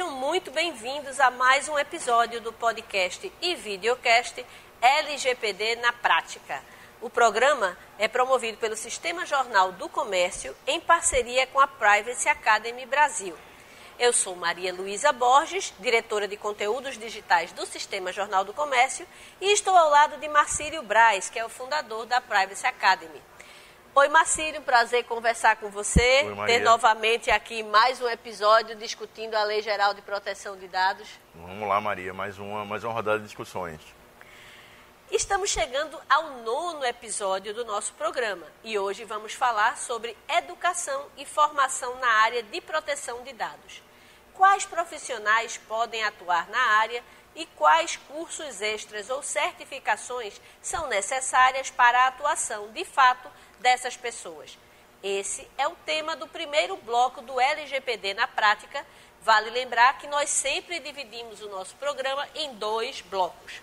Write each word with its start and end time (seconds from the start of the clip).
Sejam 0.00 0.16
muito 0.16 0.50
bem-vindos 0.50 1.20
a 1.20 1.30
mais 1.30 1.68
um 1.68 1.78
episódio 1.78 2.40
do 2.40 2.54
podcast 2.54 3.30
e 3.42 3.54
videocast 3.54 4.42
LGPD 4.80 5.76
na 5.76 5.92
Prática. 5.92 6.62
O 7.02 7.10
programa 7.10 7.76
é 7.98 8.08
promovido 8.08 8.56
pelo 8.56 8.76
Sistema 8.76 9.26
Jornal 9.26 9.72
do 9.72 9.90
Comércio 9.90 10.56
em 10.66 10.80
parceria 10.80 11.46
com 11.48 11.60
a 11.60 11.66
Privacy 11.66 12.30
Academy 12.30 12.86
Brasil. 12.86 13.36
Eu 13.98 14.10
sou 14.10 14.34
Maria 14.34 14.72
Luísa 14.72 15.12
Borges, 15.12 15.74
diretora 15.78 16.26
de 16.26 16.38
conteúdos 16.38 16.96
digitais 16.96 17.52
do 17.52 17.66
Sistema 17.66 18.10
Jornal 18.10 18.42
do 18.42 18.54
Comércio, 18.54 19.06
e 19.38 19.52
estou 19.52 19.76
ao 19.76 19.90
lado 19.90 20.16
de 20.16 20.28
Marcílio 20.28 20.82
Braz, 20.82 21.28
que 21.28 21.38
é 21.38 21.44
o 21.44 21.50
fundador 21.50 22.06
da 22.06 22.22
Privacy 22.22 22.66
Academy. 22.66 23.20
Oi, 23.92 24.08
Marcílio, 24.08 24.62
prazer 24.62 25.02
conversar 25.04 25.56
com 25.56 25.68
você. 25.68 26.22
Oi, 26.24 26.34
Maria. 26.34 26.58
ter 26.58 26.64
novamente 26.64 27.28
aqui 27.28 27.64
mais 27.64 28.00
um 28.00 28.08
episódio 28.08 28.76
discutindo 28.76 29.34
a 29.34 29.42
Lei 29.42 29.60
Geral 29.62 29.92
de 29.94 30.00
Proteção 30.00 30.56
de 30.56 30.68
Dados. 30.68 31.08
Vamos 31.34 31.68
lá, 31.68 31.80
Maria, 31.80 32.14
mais 32.14 32.38
uma, 32.38 32.64
mais 32.64 32.84
uma 32.84 32.92
rodada 32.92 33.18
de 33.18 33.24
discussões. 33.24 33.80
Estamos 35.10 35.50
chegando 35.50 35.98
ao 36.08 36.38
nono 36.42 36.84
episódio 36.84 37.52
do 37.52 37.64
nosso 37.64 37.92
programa 37.94 38.46
e 38.62 38.78
hoje 38.78 39.04
vamos 39.04 39.34
falar 39.34 39.76
sobre 39.76 40.16
educação 40.28 41.06
e 41.18 41.26
formação 41.26 41.96
na 41.96 42.08
área 42.22 42.44
de 42.44 42.60
proteção 42.60 43.24
de 43.24 43.32
dados. 43.32 43.82
Quais 44.34 44.64
profissionais 44.64 45.58
podem 45.66 46.04
atuar 46.04 46.48
na 46.48 46.62
área 46.78 47.02
e 47.34 47.44
quais 47.44 47.96
cursos 47.96 48.62
extras 48.62 49.10
ou 49.10 49.20
certificações 49.20 50.40
são 50.62 50.86
necessárias 50.86 51.70
para 51.70 52.04
a 52.04 52.06
atuação 52.06 52.70
de 52.70 52.84
fato 52.84 53.28
dessas 53.60 53.96
pessoas? 53.96 54.58
Esse 55.02 55.48
é 55.56 55.66
o 55.66 55.76
tema 55.86 56.16
do 56.16 56.26
primeiro 56.26 56.76
bloco 56.76 57.22
do 57.22 57.40
LGPD 57.40 58.14
na 58.14 58.26
prática. 58.26 58.84
Vale 59.22 59.50
lembrar 59.50 59.98
que 59.98 60.06
nós 60.06 60.28
sempre 60.28 60.80
dividimos 60.80 61.40
o 61.40 61.48
nosso 61.48 61.74
programa 61.76 62.28
em 62.34 62.54
dois 62.54 63.00
blocos. 63.00 63.62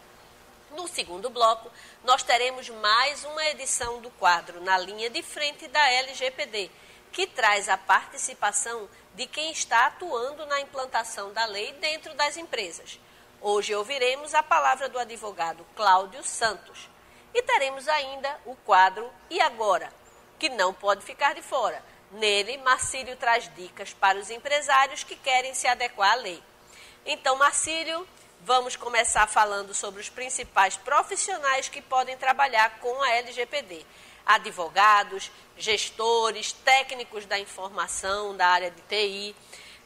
No 0.71 0.87
segundo 0.87 1.29
bloco, 1.29 1.71
nós 2.03 2.23
teremos 2.23 2.69
mais 2.69 3.23
uma 3.23 3.45
edição 3.45 4.01
do 4.01 4.09
quadro 4.11 4.61
na 4.61 4.77
linha 4.77 5.09
de 5.09 5.21
frente 5.23 5.67
da 5.67 5.91
LGPD, 5.91 6.69
que 7.11 7.25
traz 7.25 7.69
a 7.69 7.77
participação 7.77 8.89
de 9.15 9.25
quem 9.25 9.51
está 9.51 9.87
atuando 9.87 10.45
na 10.45 10.61
implantação 10.61 11.31
da 11.33 11.45
lei 11.45 11.73
dentro 11.73 12.13
das 12.15 12.37
empresas. 12.37 12.99
Hoje 13.41 13.73
ouviremos 13.73 14.33
a 14.33 14.43
palavra 14.43 14.89
do 14.89 14.99
advogado 14.99 15.65
Cláudio 15.75 16.23
Santos. 16.23 16.89
E 17.33 17.41
teremos 17.41 17.87
ainda 17.87 18.39
o 18.45 18.55
quadro 18.55 19.09
E 19.29 19.39
Agora, 19.41 19.91
que 20.39 20.49
não 20.49 20.73
pode 20.73 21.03
ficar 21.03 21.33
de 21.35 21.41
fora. 21.41 21.83
Nele, 22.11 22.57
Marcílio 22.59 23.15
traz 23.17 23.49
dicas 23.55 23.93
para 23.93 24.17
os 24.17 24.29
empresários 24.29 25.03
que 25.03 25.15
querem 25.15 25.53
se 25.53 25.67
adequar 25.67 26.13
à 26.13 26.15
lei. 26.15 26.41
Então, 27.05 27.35
Marcílio, 27.35 28.07
vamos 28.41 28.75
começar 28.75 29.27
falando 29.27 29.73
sobre 29.73 30.01
os 30.01 30.09
principais 30.09 30.77
profissionais 30.77 31.67
que 31.67 31.81
podem 31.81 32.17
trabalhar 32.17 32.79
com 32.79 33.01
a 33.01 33.11
LGPD. 33.11 33.85
Advogados, 34.25 35.31
gestores, 35.57 36.51
técnicos 36.51 37.25
da 37.25 37.39
informação, 37.39 38.35
da 38.35 38.47
área 38.47 38.71
de 38.71 38.81
TI, 38.83 39.35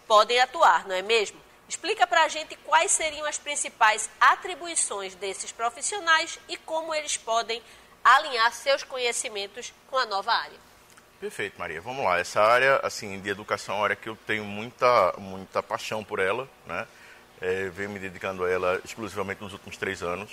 podem 0.08 0.39
atuar, 0.39 0.88
não 0.88 0.95
é 0.95 1.02
mesmo? 1.02 1.39
Explica 1.72 2.05
para 2.05 2.25
a 2.25 2.27
gente 2.27 2.53
quais 2.66 2.91
seriam 2.91 3.25
as 3.25 3.38
principais 3.38 4.09
atribuições 4.19 5.16
desses 5.16 5.53
profissionais 5.53 6.38
e 6.50 6.58
como 6.58 6.94
eles 6.94 7.16
podem 7.16 7.63
alinhar 8.03 8.52
seus 8.52 8.83
conhecimentos 8.83 9.73
com 9.88 9.97
a 9.97 10.05
nova 10.05 10.33
área. 10.33 10.58
Perfeito, 11.17 11.58
Maria. 11.58 11.80
Vamos 11.80 12.03
lá. 12.03 12.19
Essa 12.19 12.41
área, 12.41 12.75
assim, 12.83 13.22
de 13.22 13.30
educação 13.30 13.75
é 13.75 13.78
uma 13.78 13.83
área 13.86 13.95
que 13.95 14.09
eu 14.09 14.17
tenho 14.28 14.44
muita, 14.44 15.13
muita 15.18 15.63
paixão 15.63 16.03
por 16.03 16.19
ela, 16.19 16.46
né? 16.68 16.85
É, 17.40 17.69
venho 17.69 17.91
me 17.91 18.00
dedicando 18.00 18.44
a 18.44 18.51
ela 18.51 18.81
exclusivamente 18.84 19.41
nos 19.41 19.53
últimos 19.53 19.78
três 19.78 20.03
anos. 20.03 20.29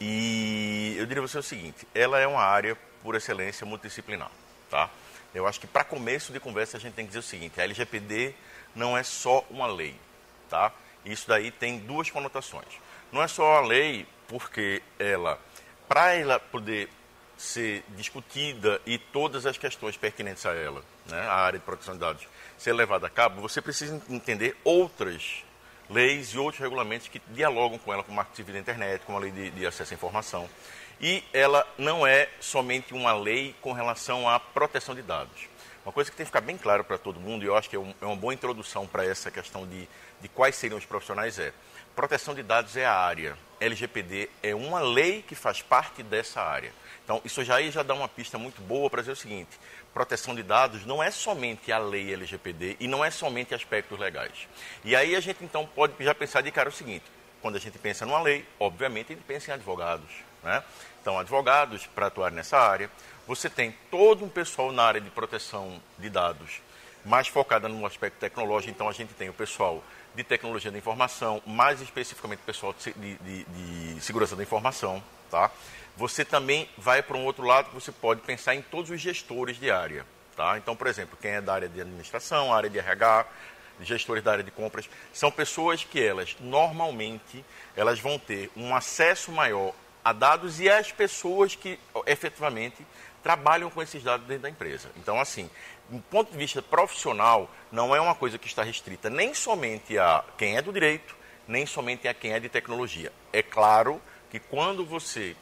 E 0.00 0.96
eu 0.96 1.04
diria 1.04 1.22
a 1.22 1.26
você 1.28 1.36
o 1.36 1.42
seguinte: 1.42 1.86
ela 1.94 2.18
é 2.18 2.26
uma 2.26 2.42
área, 2.42 2.74
por 3.02 3.14
excelência, 3.14 3.66
multidisciplinar, 3.66 4.30
tá? 4.70 4.88
Eu 5.34 5.46
acho 5.46 5.60
que 5.60 5.66
para 5.66 5.84
começo 5.84 6.32
de 6.32 6.40
conversa 6.40 6.78
a 6.78 6.80
gente 6.80 6.94
tem 6.94 7.04
que 7.04 7.10
dizer 7.10 7.20
o 7.20 7.22
seguinte: 7.22 7.60
a 7.60 7.64
LGPD 7.64 8.34
não 8.74 8.96
é 8.96 9.02
só 9.02 9.44
uma 9.50 9.66
lei, 9.66 9.94
tá? 10.54 10.72
Isso 11.04 11.26
daí 11.26 11.50
tem 11.50 11.78
duas 11.80 12.08
conotações. 12.10 12.68
Não 13.10 13.20
é 13.20 13.26
só 13.26 13.42
uma 13.42 13.66
lei 13.66 14.06
porque 14.28 14.80
ela, 14.98 15.38
para 15.88 16.14
ela 16.14 16.38
poder 16.38 16.88
ser 17.36 17.84
discutida 17.88 18.80
e 18.86 18.96
todas 18.96 19.44
as 19.44 19.58
questões 19.58 19.96
pertinentes 19.96 20.46
a 20.46 20.54
ela, 20.54 20.82
né, 21.06 21.20
a 21.20 21.34
área 21.34 21.58
de 21.58 21.64
proteção 21.64 21.94
de 21.94 22.00
dados, 22.00 22.26
ser 22.56 22.72
levada 22.72 23.08
a 23.08 23.10
cabo, 23.10 23.40
você 23.40 23.60
precisa 23.60 24.00
entender 24.08 24.56
outras 24.62 25.42
leis 25.90 26.28
e 26.28 26.38
outros 26.38 26.60
regulamentos 26.62 27.08
que 27.08 27.20
dialogam 27.28 27.76
com 27.76 27.92
ela, 27.92 28.04
como 28.04 28.14
o 28.14 28.16
Marco 28.16 28.34
Civil 28.36 28.54
da 28.54 28.60
Internet, 28.60 29.04
como 29.04 29.18
a 29.18 29.20
Lei 29.20 29.32
de, 29.32 29.50
de 29.50 29.66
Acesso 29.66 29.92
à 29.92 29.96
Informação. 29.96 30.48
E 31.00 31.24
ela 31.32 31.66
não 31.76 32.06
é 32.06 32.28
somente 32.40 32.94
uma 32.94 33.12
lei 33.12 33.54
com 33.60 33.72
relação 33.72 34.28
à 34.28 34.38
proteção 34.38 34.94
de 34.94 35.02
dados. 35.02 35.48
Uma 35.84 35.92
coisa 35.92 36.10
que 36.10 36.16
tem 36.16 36.24
que 36.24 36.30
ficar 36.30 36.40
bem 36.40 36.56
claro 36.56 36.82
para 36.82 36.96
todo 36.96 37.20
mundo, 37.20 37.44
e 37.44 37.46
eu 37.46 37.54
acho 37.54 37.68
que 37.68 37.76
é, 37.76 37.78
um, 37.78 37.94
é 38.00 38.06
uma 38.06 38.16
boa 38.16 38.32
introdução 38.32 38.86
para 38.86 39.04
essa 39.04 39.30
questão 39.30 39.66
de, 39.66 39.86
de 40.20 40.28
quais 40.28 40.56
seriam 40.56 40.78
os 40.78 40.86
profissionais, 40.86 41.38
é 41.38 41.52
proteção 41.94 42.34
de 42.34 42.42
dados 42.42 42.76
é 42.76 42.86
a 42.86 42.94
área, 42.94 43.36
LGPD 43.60 44.30
é 44.42 44.54
uma 44.54 44.80
lei 44.80 45.22
que 45.22 45.34
faz 45.34 45.62
parte 45.62 46.02
dessa 46.02 46.40
área. 46.40 46.72
Então, 47.04 47.20
isso 47.22 47.44
já 47.44 47.56
aí 47.56 47.70
já 47.70 47.82
dá 47.82 47.94
uma 47.94 48.08
pista 48.08 48.38
muito 48.38 48.62
boa 48.62 48.88
para 48.88 49.02
dizer 49.02 49.12
o 49.12 49.16
seguinte: 49.16 49.60
proteção 49.92 50.34
de 50.34 50.42
dados 50.42 50.86
não 50.86 51.02
é 51.02 51.10
somente 51.10 51.70
a 51.70 51.78
lei 51.78 52.14
LGPD 52.14 52.78
e 52.80 52.88
não 52.88 53.04
é 53.04 53.10
somente 53.10 53.54
aspectos 53.54 53.98
legais. 53.98 54.48
E 54.84 54.96
aí 54.96 55.14
a 55.14 55.20
gente 55.20 55.44
então 55.44 55.66
pode 55.66 55.92
já 56.02 56.14
pensar 56.14 56.40
de 56.40 56.50
cara 56.50 56.70
o 56.70 56.72
seguinte: 56.72 57.04
quando 57.42 57.56
a 57.56 57.60
gente 57.60 57.78
pensa 57.78 58.06
numa 58.06 58.22
lei, 58.22 58.46
obviamente 58.58 59.12
a 59.12 59.16
gente 59.16 59.24
pensa 59.24 59.50
em 59.50 59.54
advogados. 59.54 60.10
Né? 60.42 60.62
Então, 61.00 61.18
advogados 61.18 61.86
para 61.86 62.06
atuar 62.06 62.30
nessa 62.32 62.58
área. 62.58 62.90
Você 63.26 63.48
tem 63.48 63.74
todo 63.90 64.24
um 64.24 64.28
pessoal 64.28 64.70
na 64.70 64.82
área 64.82 65.00
de 65.00 65.10
proteção 65.10 65.80
de 65.98 66.10
dados 66.10 66.60
mais 67.04 67.28
focada 67.28 67.68
no 67.68 67.84
aspecto 67.84 68.18
tecnológico. 68.18 68.70
Então, 68.70 68.88
a 68.88 68.92
gente 68.92 69.12
tem 69.14 69.28
o 69.28 69.32
pessoal 69.32 69.82
de 70.14 70.24
tecnologia 70.24 70.70
da 70.70 70.78
informação, 70.78 71.42
mais 71.46 71.80
especificamente 71.80 72.40
o 72.40 72.44
pessoal 72.44 72.74
de, 72.74 73.14
de, 73.16 73.44
de 73.44 74.00
segurança 74.00 74.34
da 74.34 74.42
informação. 74.42 75.02
Tá? 75.30 75.50
Você 75.96 76.24
também 76.24 76.68
vai 76.78 77.02
para 77.02 77.16
um 77.16 77.24
outro 77.24 77.44
lado 77.44 77.68
que 77.68 77.74
você 77.74 77.92
pode 77.92 78.20
pensar 78.22 78.54
em 78.54 78.62
todos 78.62 78.90
os 78.90 79.00
gestores 79.00 79.58
de 79.58 79.70
área. 79.70 80.06
Tá? 80.36 80.56
Então, 80.58 80.74
por 80.74 80.86
exemplo, 80.86 81.18
quem 81.20 81.32
é 81.32 81.40
da 81.40 81.54
área 81.54 81.68
de 81.68 81.80
administração, 81.80 82.52
área 82.52 82.70
de 82.70 82.78
RH, 82.78 83.26
gestores 83.80 84.22
da 84.22 84.32
área 84.32 84.44
de 84.44 84.50
compras, 84.50 84.88
são 85.12 85.30
pessoas 85.30 85.84
que 85.84 86.02
elas 86.02 86.36
normalmente 86.40 87.44
elas 87.76 87.98
vão 87.98 88.18
ter 88.18 88.50
um 88.56 88.74
acesso 88.74 89.32
maior 89.32 89.72
a 90.04 90.12
dados 90.12 90.60
e 90.60 90.68
às 90.68 90.92
pessoas 90.92 91.54
que 91.54 91.78
efetivamente 92.06 92.86
trabalham 93.24 93.70
com 93.70 93.82
esses 93.82 94.02
dados 94.02 94.26
dentro 94.26 94.42
da 94.42 94.50
empresa. 94.50 94.90
Então, 94.98 95.18
assim, 95.18 95.48
do 95.88 95.98
ponto 96.02 96.30
de 96.30 96.36
vista 96.36 96.60
profissional, 96.60 97.50
não 97.72 97.96
é 97.96 98.00
uma 98.00 98.14
coisa 98.14 98.38
que 98.38 98.46
está 98.46 98.62
restrita 98.62 99.08
nem 99.08 99.32
somente 99.32 99.98
a 99.98 100.22
quem 100.36 100.58
é 100.58 100.62
do 100.62 100.70
direito, 100.70 101.16
nem 101.48 101.64
somente 101.64 102.06
a 102.06 102.12
quem 102.12 102.34
é 102.34 102.38
de 102.38 102.50
tecnologia. 102.50 103.10
É 103.32 103.42
claro 103.42 104.00
que 104.30 104.38
quando 104.38 104.84
você 104.84 105.34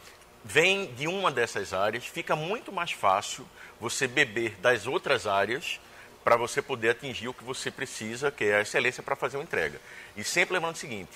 vem 0.44 0.94
de 0.94 1.08
uma 1.08 1.30
dessas 1.30 1.72
áreas, 1.72 2.06
fica 2.06 2.36
muito 2.36 2.70
mais 2.72 2.92
fácil 2.92 3.46
você 3.80 4.06
beber 4.06 4.56
das 4.60 4.86
outras 4.86 5.26
áreas 5.26 5.80
para 6.22 6.36
você 6.36 6.62
poder 6.62 6.90
atingir 6.90 7.26
o 7.26 7.34
que 7.34 7.42
você 7.42 7.68
precisa, 7.68 8.30
que 8.30 8.44
é 8.44 8.56
a 8.56 8.60
excelência 8.60 9.02
para 9.02 9.16
fazer 9.16 9.38
uma 9.38 9.42
entrega. 9.42 9.80
E 10.16 10.22
sempre 10.22 10.54
lembrando 10.54 10.76
o 10.76 10.78
seguinte, 10.78 11.10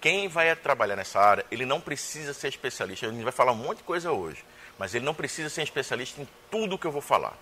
quem 0.00 0.28
vai 0.28 0.54
trabalhar 0.54 0.94
nessa 0.94 1.18
área, 1.18 1.44
ele 1.50 1.66
não 1.66 1.80
precisa 1.80 2.32
ser 2.32 2.48
especialista. 2.48 3.06
A 3.06 3.10
gente 3.10 3.24
vai 3.24 3.32
falar 3.32 3.50
um 3.50 3.56
monte 3.56 3.78
de 3.78 3.84
coisa 3.84 4.12
hoje 4.12 4.44
mas 4.78 4.94
ele 4.94 5.04
não 5.04 5.14
precisa 5.14 5.48
ser 5.48 5.62
especialista 5.62 6.20
em 6.20 6.28
tudo 6.50 6.78
que 6.78 6.86
eu 6.86 6.92
vou 6.92 7.02
falar. 7.02 7.36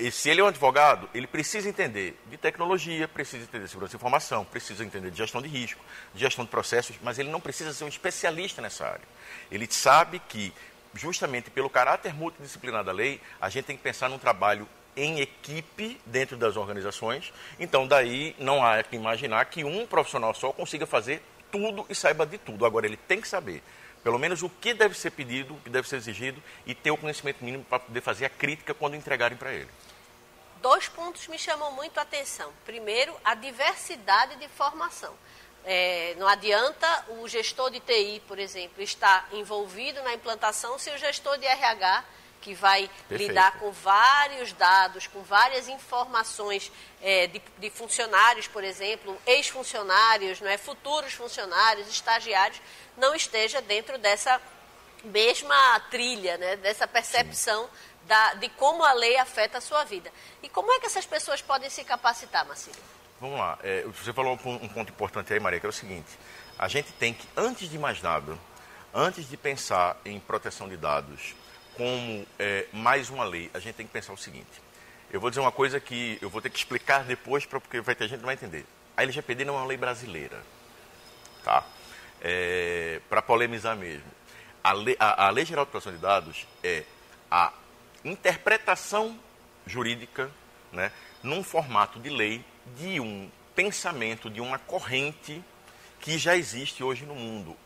E 0.00 0.10
se 0.10 0.30
ele 0.30 0.40
é 0.40 0.44
um 0.44 0.46
advogado, 0.46 1.10
ele 1.12 1.26
precisa 1.26 1.68
entender 1.68 2.18
de 2.30 2.38
tecnologia, 2.38 3.06
precisa 3.06 3.44
entender 3.44 3.64
de 3.64 3.70
segurança 3.70 3.90
de 3.90 3.96
informação, 3.96 4.46
precisa 4.46 4.82
entender 4.82 5.10
de 5.10 5.18
gestão 5.18 5.42
de 5.42 5.48
risco, 5.48 5.80
de 6.14 6.20
gestão 6.20 6.42
de 6.42 6.50
processos, 6.50 6.96
mas 7.02 7.18
ele 7.18 7.28
não 7.28 7.38
precisa 7.38 7.70
ser 7.74 7.84
um 7.84 7.88
especialista 7.88 8.62
nessa 8.62 8.86
área. 8.86 9.04
Ele 9.52 9.66
sabe 9.70 10.18
que, 10.26 10.54
justamente 10.94 11.50
pelo 11.50 11.68
caráter 11.68 12.14
multidisciplinar 12.14 12.82
da 12.82 12.92
lei, 12.92 13.20
a 13.38 13.50
gente 13.50 13.66
tem 13.66 13.76
que 13.76 13.82
pensar 13.82 14.08
num 14.08 14.18
trabalho 14.18 14.66
em 14.96 15.20
equipe 15.20 16.00
dentro 16.06 16.34
das 16.34 16.56
organizações. 16.56 17.30
Então, 17.58 17.86
daí 17.86 18.34
não 18.38 18.64
há 18.64 18.82
que 18.82 18.96
imaginar 18.96 19.44
que 19.46 19.64
um 19.64 19.86
profissional 19.86 20.32
só 20.32 20.50
consiga 20.50 20.86
fazer 20.86 21.22
tudo 21.52 21.84
e 21.90 21.94
saiba 21.94 22.24
de 22.24 22.38
tudo. 22.38 22.64
Agora, 22.64 22.86
ele 22.86 22.96
tem 22.96 23.20
que 23.20 23.28
saber 23.28 23.62
pelo 24.02 24.18
menos 24.18 24.42
o 24.42 24.48
que 24.48 24.72
deve 24.72 24.96
ser 24.96 25.10
pedido, 25.10 25.54
o 25.54 25.60
que 25.60 25.70
deve 25.70 25.88
ser 25.88 25.96
exigido 25.96 26.42
e 26.66 26.74
ter 26.74 26.90
o 26.90 26.96
conhecimento 26.96 27.44
mínimo 27.44 27.64
para 27.64 27.80
poder 27.80 28.00
fazer 28.00 28.24
a 28.26 28.30
crítica 28.30 28.74
quando 28.74 28.96
entregarem 28.96 29.36
para 29.36 29.52
ele. 29.52 29.68
Dois 30.62 30.88
pontos 30.88 31.26
me 31.28 31.38
chamam 31.38 31.72
muito 31.72 31.98
a 31.98 32.02
atenção. 32.02 32.52
Primeiro, 32.64 33.14
a 33.24 33.34
diversidade 33.34 34.36
de 34.36 34.48
formação. 34.48 35.14
É, 35.64 36.14
não 36.18 36.26
adianta 36.26 37.04
o 37.20 37.28
gestor 37.28 37.70
de 37.70 37.80
TI, 37.80 38.22
por 38.26 38.38
exemplo, 38.38 38.82
estar 38.82 39.28
envolvido 39.32 40.02
na 40.02 40.14
implantação 40.14 40.78
se 40.78 40.90
o 40.90 40.98
gestor 40.98 41.38
de 41.38 41.46
RH 41.46 42.04
que 42.40 42.54
vai 42.54 42.90
Perfeito. 43.08 43.28
lidar 43.28 43.58
com 43.58 43.70
vários 43.70 44.52
dados, 44.52 45.06
com 45.06 45.22
várias 45.22 45.68
informações 45.68 46.72
é, 47.02 47.26
de, 47.26 47.42
de, 47.58 47.70
funcionários, 47.70 48.48
por 48.48 48.64
exemplo, 48.64 49.16
ex-funcionários, 49.26 50.40
não 50.40 50.48
é, 50.48 50.56
futuros 50.56 51.12
funcionários, 51.12 51.88
estagiários, 51.88 52.60
não 52.96 53.14
esteja 53.14 53.60
dentro 53.60 53.98
dessa 53.98 54.40
mesma 55.04 55.80
trilha, 55.90 56.36
né, 56.38 56.56
dessa 56.56 56.86
percepção 56.86 57.68
da, 58.06 58.34
de 58.34 58.48
como 58.50 58.84
a 58.84 58.92
lei 58.92 59.16
afeta 59.16 59.58
a 59.58 59.60
sua 59.60 59.84
vida. 59.84 60.10
E 60.42 60.48
como 60.48 60.72
é 60.72 60.80
que 60.80 60.86
essas 60.86 61.06
pessoas 61.06 61.40
podem 61.40 61.70
se 61.70 61.84
capacitar, 61.84 62.46
Marcílio? 62.46 62.80
Vamos 63.20 63.38
lá. 63.38 63.58
É, 63.62 63.82
você 63.82 64.12
falou 64.12 64.32
um 64.32 64.68
ponto 64.68 64.90
importante 64.90 65.32
aí, 65.32 65.38
Maria, 65.38 65.60
que 65.60 65.66
é 65.66 65.68
o 65.68 65.72
seguinte. 65.72 66.08
A 66.58 66.68
gente 66.68 66.92
tem 66.92 67.12
que, 67.12 67.26
antes 67.36 67.68
de 67.70 67.78
mais 67.78 68.00
nada, 68.02 68.36
antes 68.94 69.28
de 69.28 69.36
pensar 69.36 69.98
em 70.04 70.18
proteção 70.18 70.68
de 70.68 70.76
dados 70.76 71.34
como 71.76 72.26
é, 72.38 72.66
mais 72.72 73.10
uma 73.10 73.24
lei, 73.24 73.50
a 73.54 73.58
gente 73.58 73.74
tem 73.74 73.86
que 73.86 73.92
pensar 73.92 74.12
o 74.12 74.16
seguinte. 74.16 74.62
Eu 75.12 75.20
vou 75.20 75.30
dizer 75.30 75.40
uma 75.40 75.52
coisa 75.52 75.80
que 75.80 76.18
eu 76.20 76.30
vou 76.30 76.40
ter 76.40 76.50
que 76.50 76.58
explicar 76.58 77.04
depois, 77.04 77.44
porque 77.44 77.80
vai 77.80 77.94
ter 77.94 78.08
gente 78.08 78.20
que 78.20 78.26
vai 78.26 78.34
entender. 78.34 78.64
A 78.96 79.02
LGPD 79.02 79.44
não 79.44 79.54
é 79.54 79.58
uma 79.58 79.66
lei 79.66 79.76
brasileira. 79.76 80.40
Tá? 81.42 81.64
É, 82.20 83.00
Para 83.08 83.22
polemizar 83.22 83.76
mesmo. 83.76 84.10
A 84.62 84.72
lei, 84.72 84.96
a, 85.00 85.26
a 85.26 85.30
lei 85.30 85.44
Geral 85.44 85.64
de 85.64 85.70
Proteção 85.70 85.92
de 85.92 85.98
Dados 85.98 86.46
é 86.62 86.84
a 87.30 87.52
interpretação 88.04 89.18
jurídica 89.66 90.30
né, 90.72 90.92
num 91.22 91.42
formato 91.42 91.98
de 91.98 92.10
lei 92.10 92.44
de 92.76 93.00
um 93.00 93.30
pensamento, 93.54 94.30
de 94.30 94.40
uma 94.40 94.58
corrente 94.58 95.42
que 96.00 96.18
já 96.18 96.36
existe 96.36 96.82
hoje 96.82 97.04
no 97.04 97.14
mundo. 97.14 97.56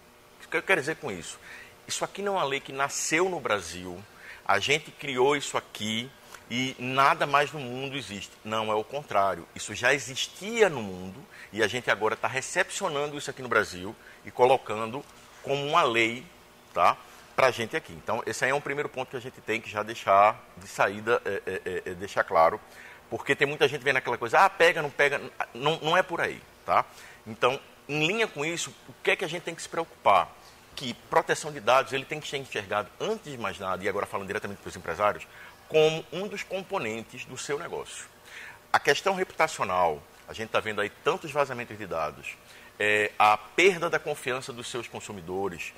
O 0.45 0.49
que 0.49 0.57
eu 0.57 0.63
quero 0.63 0.81
dizer 0.81 0.97
com 0.97 1.11
isso? 1.11 1.39
Isso 1.87 2.05
aqui 2.05 2.23
não 2.23 2.35
é 2.35 2.39
uma 2.39 2.45
lei 2.45 2.61
que 2.61 2.73
nasceu 2.73 3.29
no 3.29 3.41
Brasil, 3.41 4.03
a 4.45 4.59
gente 4.59 4.91
criou 4.91 5.37
isso 5.37 5.57
aqui 5.57 6.11
e 6.51 6.77
nada 6.79 7.27
mais 7.27 7.53
no 7.53 7.61
mundo 7.61 7.97
existe. 7.97 8.33
Não, 8.45 8.71
é 8.71 8.75
o 8.75 8.85
contrário. 8.85 9.47
Isso 9.55 9.75
já 9.75 9.95
existia 9.95 10.69
no 10.69 10.83
mundo 10.83 11.25
e 11.53 11.63
a 11.63 11.67
gente 11.67 11.91
agora 11.91 12.15
está 12.15 12.29
recepcionando 12.29 13.17
isso 13.17 13.31
aqui 13.31 13.43
no 13.43 13.49
Brasil 13.49 13.95
e 14.25 14.31
colocando 14.31 15.05
como 15.43 15.67
uma 15.67 15.83
lei, 15.83 16.25
tá? 16.73 16.97
Para 17.35 17.49
a 17.49 17.51
gente 17.51 17.77
aqui. 17.77 17.93
Então, 17.93 18.23
esse 18.27 18.45
aí 18.45 18.51
é 18.51 18.55
um 18.55 18.61
primeiro 18.61 18.89
ponto 18.89 19.11
que 19.11 19.17
a 19.17 19.21
gente 19.21 19.41
tem 19.41 19.61
que 19.61 19.71
já 19.71 19.83
deixar 19.83 20.43
de 20.57 20.69
saída, 20.69 21.21
é, 21.25 21.43
é, 21.47 21.83
é, 21.87 21.95
deixar 21.95 22.25
claro, 22.25 22.61
porque 23.11 23.35
tem 23.35 23.47
muita 23.47 23.67
gente 23.67 23.83
vendo 23.83 23.97
aquela 23.97 24.19
coisa, 24.19 24.41
ah, 24.41 24.51
pega, 24.51 24.83
não 24.83 24.91
pega, 24.91 25.21
não, 25.53 25.79
não 25.81 25.97
é 25.97 26.03
por 26.03 26.21
aí, 26.21 26.41
tá? 26.65 26.85
Então, 27.27 27.59
em 27.89 28.07
linha 28.07 28.27
com 28.27 28.45
isso, 28.45 28.75
o 28.89 28.95
que 29.03 29.11
é 29.11 29.17
que 29.17 29.25
a 29.25 29.29
gente 29.29 29.43
tem 29.43 29.55
que 29.55 29.63
se 29.63 29.69
preocupar? 29.69 30.31
Que 30.77 30.95
proteção 30.95 31.53
de 31.53 31.61
dados 31.61 31.93
ele 31.93 32.05
tem 32.05 32.21
que 32.21 32.29
ser 32.29 32.39
enxergado, 32.39 32.89
antes 33.01 33.31
de 33.31 33.39
mais 33.39 33.59
nada, 33.59 33.85
e 33.85 33.89
agora 33.89 34.07
falando 34.07 34.27
diretamente 34.27 34.61
para 34.61 34.69
os 34.69 34.77
empresários, 34.77 35.27
como 35.69 36.05
um 36.13 36.27
dos 36.27 36.43
componentes 36.43 37.25
do 37.25 37.39
seu 37.39 37.59
negócio. 37.59 38.07
A 38.73 38.79
questão 38.79 39.15
reputacional, 39.15 40.03
a 40.29 40.33
gente 40.33 40.47
está 40.47 40.61
vendo 40.61 40.81
aí 40.81 40.91
tantos 41.03 41.31
vazamentos 41.31 41.79
de 41.79 41.87
dados, 41.87 42.37
é, 42.79 43.13
a 43.19 43.37
perda 43.37 43.89
da 43.89 43.99
confiança 43.99 44.53
dos 44.53 44.69
seus 44.69 44.89
consumidores, 44.89 45.73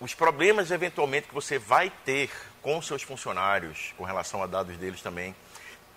os 0.00 0.14
problemas 0.14 0.70
eventualmente 0.70 1.28
que 1.28 1.34
você 1.34 1.58
vai 1.58 1.92
ter 2.04 2.30
com 2.62 2.80
seus 2.80 3.02
funcionários 3.02 3.92
com 3.96 4.04
relação 4.04 4.42
a 4.42 4.46
dados 4.46 4.76
deles 4.78 5.02
também 5.02 5.34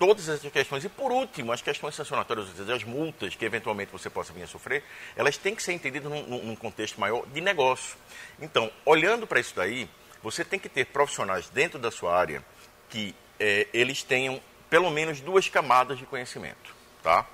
todas 0.06 0.28
essas 0.28 0.52
questões. 0.52 0.84
E, 0.84 0.90
por 0.90 1.14
último, 1.14 1.54
as 1.54 1.62
questões 1.62 1.96
sancionatórias, 1.96 2.48
as 2.70 2.84
multas 2.84 3.36
que 3.36 3.46
eventualmente 3.46 3.90
você 3.90 4.10
possa 4.10 4.34
vir 4.34 4.44
a 4.44 4.48
sofrer, 4.48 4.84
elas 5.16 5.38
têm 5.38 5.56
que 5.56 5.64
ser 5.64 5.72
entendidas 5.72 6.12
num, 6.12 6.44
num 6.44 6.56
contexto 6.58 7.00
maior 7.00 7.26
de 7.28 7.40
negócio. 7.40 7.96
Então, 8.42 8.70
olhando 8.86 9.26
para 9.26 9.40
isso 9.40 9.56
daí, 9.56 9.90
você 10.22 10.44
tem 10.44 10.60
que 10.60 10.68
ter 10.68 10.88
profissionais 10.88 11.48
dentro 11.48 11.80
da 11.80 11.90
sua 11.90 12.14
área 12.18 12.44
que 12.90 13.16
é, 13.40 13.66
eles 13.74 14.04
tenham 14.04 14.42
pelo 14.70 14.92
menos 14.92 15.22
duas 15.22 15.48
camadas 15.48 15.98
de 15.98 16.06
conhecimento. 16.06 16.76
Tá? 17.02 17.26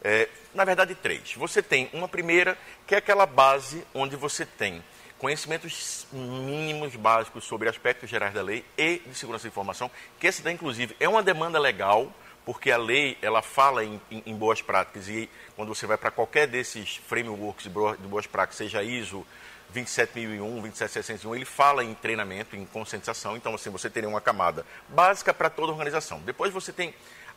É, 0.00 0.28
na 0.54 0.64
verdade, 0.64 0.94
três. 0.94 1.34
Você 1.34 1.60
tem 1.60 1.90
uma 1.92 2.06
primeira, 2.06 2.56
que 2.86 2.94
é 2.94 2.98
aquela 2.98 3.26
base 3.26 3.84
onde 3.92 4.14
você 4.14 4.46
tem 4.46 4.80
conhecimentos 5.22 6.04
mínimos 6.12 6.96
básicos 6.96 7.44
sobre 7.44 7.68
aspectos 7.68 8.10
gerais 8.10 8.34
da 8.34 8.42
lei 8.42 8.64
e 8.76 9.00
de 9.06 9.14
segurança 9.14 9.44
da 9.44 9.50
informação, 9.50 9.88
que 10.18 10.26
essa 10.26 10.42
daí, 10.42 10.52
inclusive, 10.52 10.96
é 10.98 11.08
uma 11.08 11.22
demanda 11.22 11.60
legal, 11.60 12.12
porque 12.44 12.72
a 12.72 12.76
lei 12.76 13.16
ela 13.22 13.40
fala 13.40 13.84
em, 13.84 14.00
em, 14.10 14.20
em 14.26 14.34
boas 14.34 14.60
práticas 14.60 15.06
e 15.08 15.30
quando 15.54 15.72
você 15.72 15.86
vai 15.86 15.96
para 15.96 16.10
qualquer 16.10 16.48
desses 16.48 16.96
frameworks 17.06 17.66
de 17.66 18.08
boas 18.08 18.26
práticas, 18.26 18.56
seja 18.56 18.82
ISO 18.82 19.24
27001, 19.72 20.60
27601, 20.60 21.36
ele 21.36 21.44
fala 21.44 21.84
em 21.84 21.94
treinamento, 21.94 22.56
em 22.56 22.66
conscientização, 22.66 23.36
então 23.36 23.54
assim, 23.54 23.70
você 23.70 23.88
teria 23.88 24.08
uma 24.08 24.20
camada 24.20 24.66
básica 24.88 25.32
para 25.32 25.48
toda 25.48 25.68
a 25.68 25.72
organização. 25.72 26.18
Depois 26.22 26.52
você 26.52 26.72
tem, 26.72 26.92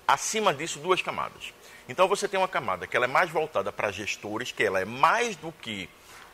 acima 0.08 0.52
disso, 0.52 0.80
duas 0.80 1.04
camadas. 1.04 1.54
Então 1.88 2.08
você 2.08 2.28
tem 2.28 2.40
uma 2.40 2.48
camada 2.48 2.88
que 2.88 2.98
ela 2.98 3.06
é 3.06 3.08
mais 3.08 3.30
voltada 3.30 3.72
para 3.72 3.92
gestores, 3.92 4.52
que 4.52 4.64
ela 4.64 4.80
é 4.80 4.86
mais 4.86 5.36
do 5.36 5.52
que 5.52 5.88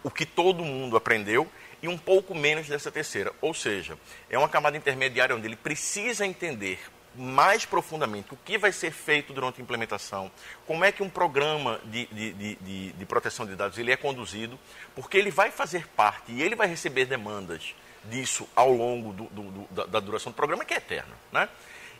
o 0.04 0.10
que 0.10 0.26
todo 0.26 0.64
mundo 0.64 0.98
aprendeu 0.98 1.48
e 1.82 1.88
um 1.88 1.98
pouco 1.98 2.36
menos 2.36 2.68
dessa 2.68 2.92
terceira. 2.92 3.34
Ou 3.42 3.54
seja, 3.54 3.98
é 4.30 4.38
uma 4.38 4.50
camada 4.50 4.78
intermediária 4.78 5.36
onde 5.36 5.48
ele 5.48 5.56
precisa 5.56 6.26
entender 6.26 6.80
mais 7.16 7.66
profundamente 7.66 8.34
o 8.34 8.38
que 8.38 8.58
vai 8.58 8.72
ser 8.72 8.92
feito 8.92 9.34
durante 9.34 9.60
a 9.60 9.64
implementação, 9.64 10.32
como 10.66 10.86
é 10.86 10.92
que 10.92 11.04
um 11.04 11.10
programa 11.10 11.82
de, 11.86 12.06
de, 12.06 12.56
de, 12.56 12.92
de, 12.94 13.06
proteção 13.06 13.46
de 13.46 13.56
dados 13.56 13.78
ele 13.78 13.92
é 13.92 13.98
conduzido, 13.98 14.58
porque 14.96 15.18
ele 15.18 15.30
vai 15.30 15.52
fazer 15.52 15.88
parte 15.90 16.32
e 16.32 16.42
ele 16.42 16.56
vai 16.56 16.68
receber 16.68 17.06
demandas 17.06 17.76
disso 18.06 18.48
ao 18.56 18.72
longo 18.72 19.12
do, 19.14 19.26
do, 19.26 19.42
do, 19.44 19.68
da, 19.72 19.86
da, 19.86 20.00
duração 20.00 20.32
do 20.32 20.36
programa, 20.36 20.64
que 20.64 20.74
é 20.74 20.78
eterno. 20.78 21.14
Né? 21.32 21.50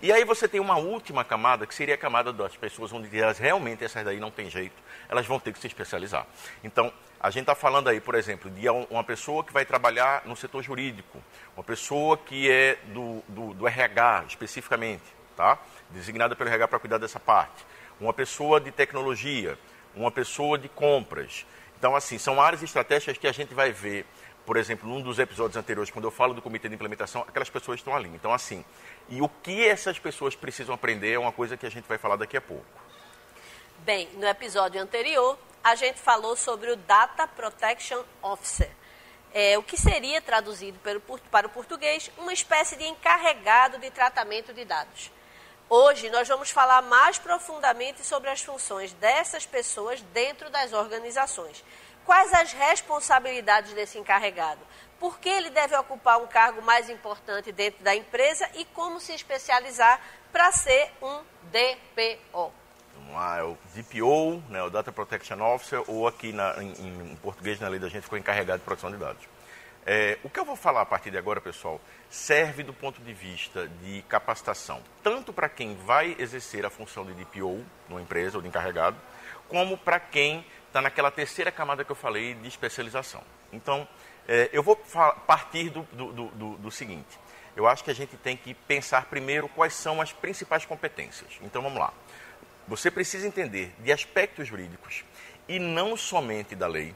E 0.02 0.12
aí 0.12 0.24
você 0.24 0.48
tem 0.48 0.60
uma 0.60 0.78
última 0.78 1.24
camada, 1.24 1.68
que 1.68 1.76
seria 1.76 1.96
a 1.96 1.98
camada 1.98 2.32
das 2.32 2.56
pessoas 2.56 2.92
onde 2.92 3.16
elas 3.20 3.38
realmente, 3.38 3.84
essas 3.84 4.04
daí 4.04 4.20
não 4.20 4.32
tem 4.32 4.50
jeito, 4.50 4.76
elas 5.10 5.28
vão 5.28 5.40
ter 5.40 5.54
que 5.54 5.60
se 5.60 5.68
especializar. 5.68 6.26
Então, 6.64 6.92
a 7.24 7.30
gente 7.30 7.44
está 7.44 7.54
falando 7.54 7.88
aí, 7.88 8.02
por 8.02 8.16
exemplo, 8.16 8.50
de 8.50 8.68
uma 8.68 9.04
pessoa 9.04 9.44
que 9.44 9.54
vai 9.54 9.64
trabalhar 9.64 10.24
no 10.26 10.36
setor 10.36 10.64
jurídico, 10.64 11.22
uma 11.56 11.64
pessoa 11.64 12.18
que 12.18 12.50
é 12.50 12.80
do, 12.86 13.22
do, 13.28 13.54
do 13.54 13.68
RH 13.68 14.26
especificamente, 14.28 15.04
tá? 15.38 15.60
designada 15.92 16.36
pelo 16.36 16.50
RH 16.50 16.68
para 16.68 16.80
cuidar 16.80 16.98
dessa 16.98 17.20
parte, 17.20 17.64
uma 18.00 18.12
pessoa 18.12 18.60
de 18.60 18.72
tecnologia, 18.72 19.56
uma 19.96 20.10
pessoa 20.10 20.58
de 20.58 20.68
compras. 20.68 21.46
Então, 21.78 21.96
assim, 21.96 22.18
são 22.18 22.42
áreas 22.42 22.64
estratégicas 22.64 23.20
que 23.20 23.28
a 23.28 23.32
gente 23.32 23.54
vai 23.54 23.72
ver, 23.72 24.04
por 24.44 24.58
exemplo, 24.58 24.90
num 24.90 25.00
dos 25.00 25.20
episódios 25.20 25.56
anteriores, 25.56 25.92
quando 25.92 26.06
eu 26.06 26.12
falo 26.12 26.34
do 26.34 26.42
comitê 26.42 26.68
de 26.70 26.74
implementação, 26.74 27.22
aquelas 27.28 27.52
pessoas 27.52 27.80
estão 27.80 27.96
ali. 27.96 28.10
Então, 28.10 28.34
assim, 28.34 28.66
e 29.08 29.22
o 29.22 29.30
que 29.30 29.68
essas 29.68 30.00
pessoas 30.00 30.36
precisam 30.36 30.74
aprender 30.74 31.12
é 31.12 31.20
uma 31.20 31.32
coisa 31.32 31.56
que 31.56 31.68
a 31.68 31.72
gente 31.72 31.88
vai 31.88 32.00
falar 32.00 32.16
daqui 32.16 32.36
a 32.36 32.42
pouco. 32.42 32.66
Bem, 33.86 34.10
no 34.16 34.26
episódio 34.26 34.82
anterior, 34.82 35.38
a 35.64 35.76
gente 35.76 36.00
falou 36.00 36.36
sobre 36.36 36.72
o 36.72 36.76
Data 36.76 37.28
Protection 37.28 38.04
Officer, 38.22 38.70
é, 39.34 39.58
o 39.58 39.64
que 39.64 39.78
seria 39.78 40.22
traduzido 40.22 40.80
para 41.30 41.48
o 41.48 41.50
português 41.50 42.12
uma 42.18 42.34
espécie 42.34 42.76
de 42.76 42.86
encarregado 42.86 43.78
de 43.78 43.90
tratamento 43.92 44.54
de 44.54 44.66
dados. 44.66 45.12
Hoje 45.70 46.10
nós 46.10 46.28
vamos 46.28 46.50
falar 46.50 46.82
mais 46.82 47.18
profundamente 47.18 48.06
sobre 48.06 48.30
as 48.30 48.42
funções 48.42 48.92
dessas 48.94 49.46
pessoas 49.46 50.02
dentro 50.14 50.50
das 50.50 50.74
organizações. 50.74 51.64
Quais 52.04 52.34
as 52.34 52.52
responsabilidades 52.52 53.72
desse 53.74 53.98
encarregado? 53.98 54.60
Por 55.00 55.18
que 55.20 55.30
ele 55.30 55.50
deve 55.50 55.76
ocupar 55.78 56.20
um 56.22 56.28
cargo 56.28 56.62
mais 56.62 56.90
importante 56.90 57.52
dentro 57.52 57.84
da 57.84 57.96
empresa 57.96 58.50
e 58.56 58.66
como 58.66 59.00
se 59.00 59.14
especializar 59.14 60.02
para 60.32 60.52
ser 60.52 60.92
um 61.02 61.22
DPO? 61.44 62.61
Lá, 63.14 63.38
é 63.38 63.44
o 63.44 63.58
DPO, 63.76 64.42
né, 64.50 64.62
o 64.64 64.70
Data 64.70 64.92
Protection 64.92 65.42
Officer, 65.42 65.84
ou 65.88 66.08
aqui 66.08 66.32
na, 66.32 66.62
em, 66.62 66.72
em, 67.12 67.16
português 67.18 67.60
na 67.60 67.68
lei 67.68 67.80
da 67.80 67.90
gente 67.90 68.04
ficou 68.04 68.18
encarregado 68.18 68.60
de 68.60 68.66
proteção 68.66 68.92
de 68.92 68.98
dados. 68.98 69.24
É, 69.86 70.20
o 70.24 70.30
que 70.30 70.40
eu 70.40 70.46
vou 70.46 70.56
falar 70.56 70.82
a 70.82 70.86
partir 70.86 71.10
de 71.10 71.18
agora, 71.18 71.42
pessoal, 71.42 71.82
serve 72.10 72.62
do 72.62 72.74
ponto 72.74 73.02
de 73.02 73.14
vista 73.14 73.68
de 73.82 74.04
capacitação, 74.04 74.82
tanto 75.04 75.34
para 75.34 75.50
quem 75.50 75.76
vai 75.76 76.16
exercer 76.20 76.66
a 76.66 76.70
função 76.70 77.06
de 77.06 77.14
DPO 77.14 77.66
numa 77.90 78.02
empresa 78.02 78.38
ou 78.38 78.42
de 78.42 78.48
encarregado, 78.48 78.98
como 79.48 79.78
para 79.78 80.00
quem 80.00 80.46
está 80.68 80.82
naquela 80.82 81.12
terceira 81.12 81.52
camada 81.52 81.84
que 81.84 81.92
eu 81.92 81.96
falei 81.96 82.36
de 82.36 82.48
especialização. 82.48 83.24
Então, 83.52 83.88
é, 84.28 84.50
eu 84.54 84.62
vou 84.62 84.76
partir 85.28 85.70
do, 85.70 85.82
do, 85.92 86.12
do, 86.14 86.58
do 86.58 86.72
seguinte: 86.72 87.20
eu 87.56 87.68
acho 87.68 87.84
que 87.84 87.92
a 87.92 87.96
gente 87.96 88.16
tem 88.18 88.38
que 88.38 88.54
pensar 88.54 89.06
primeiro 89.06 89.50
quais 89.50 89.74
são 89.74 90.00
as 90.00 90.14
principais 90.14 90.66
competências. 90.66 91.38
Então, 91.42 91.62
vamos 91.62 91.80
lá. 91.80 91.94
Você 92.72 92.90
precisa 92.90 93.28
entender 93.28 93.76
de 93.80 93.92
aspectos 93.92 94.48
jurídicos 94.48 95.04
e 95.46 95.60
não 95.60 95.98
somente 95.98 96.56
da 96.56 96.68
lei, 96.68 96.96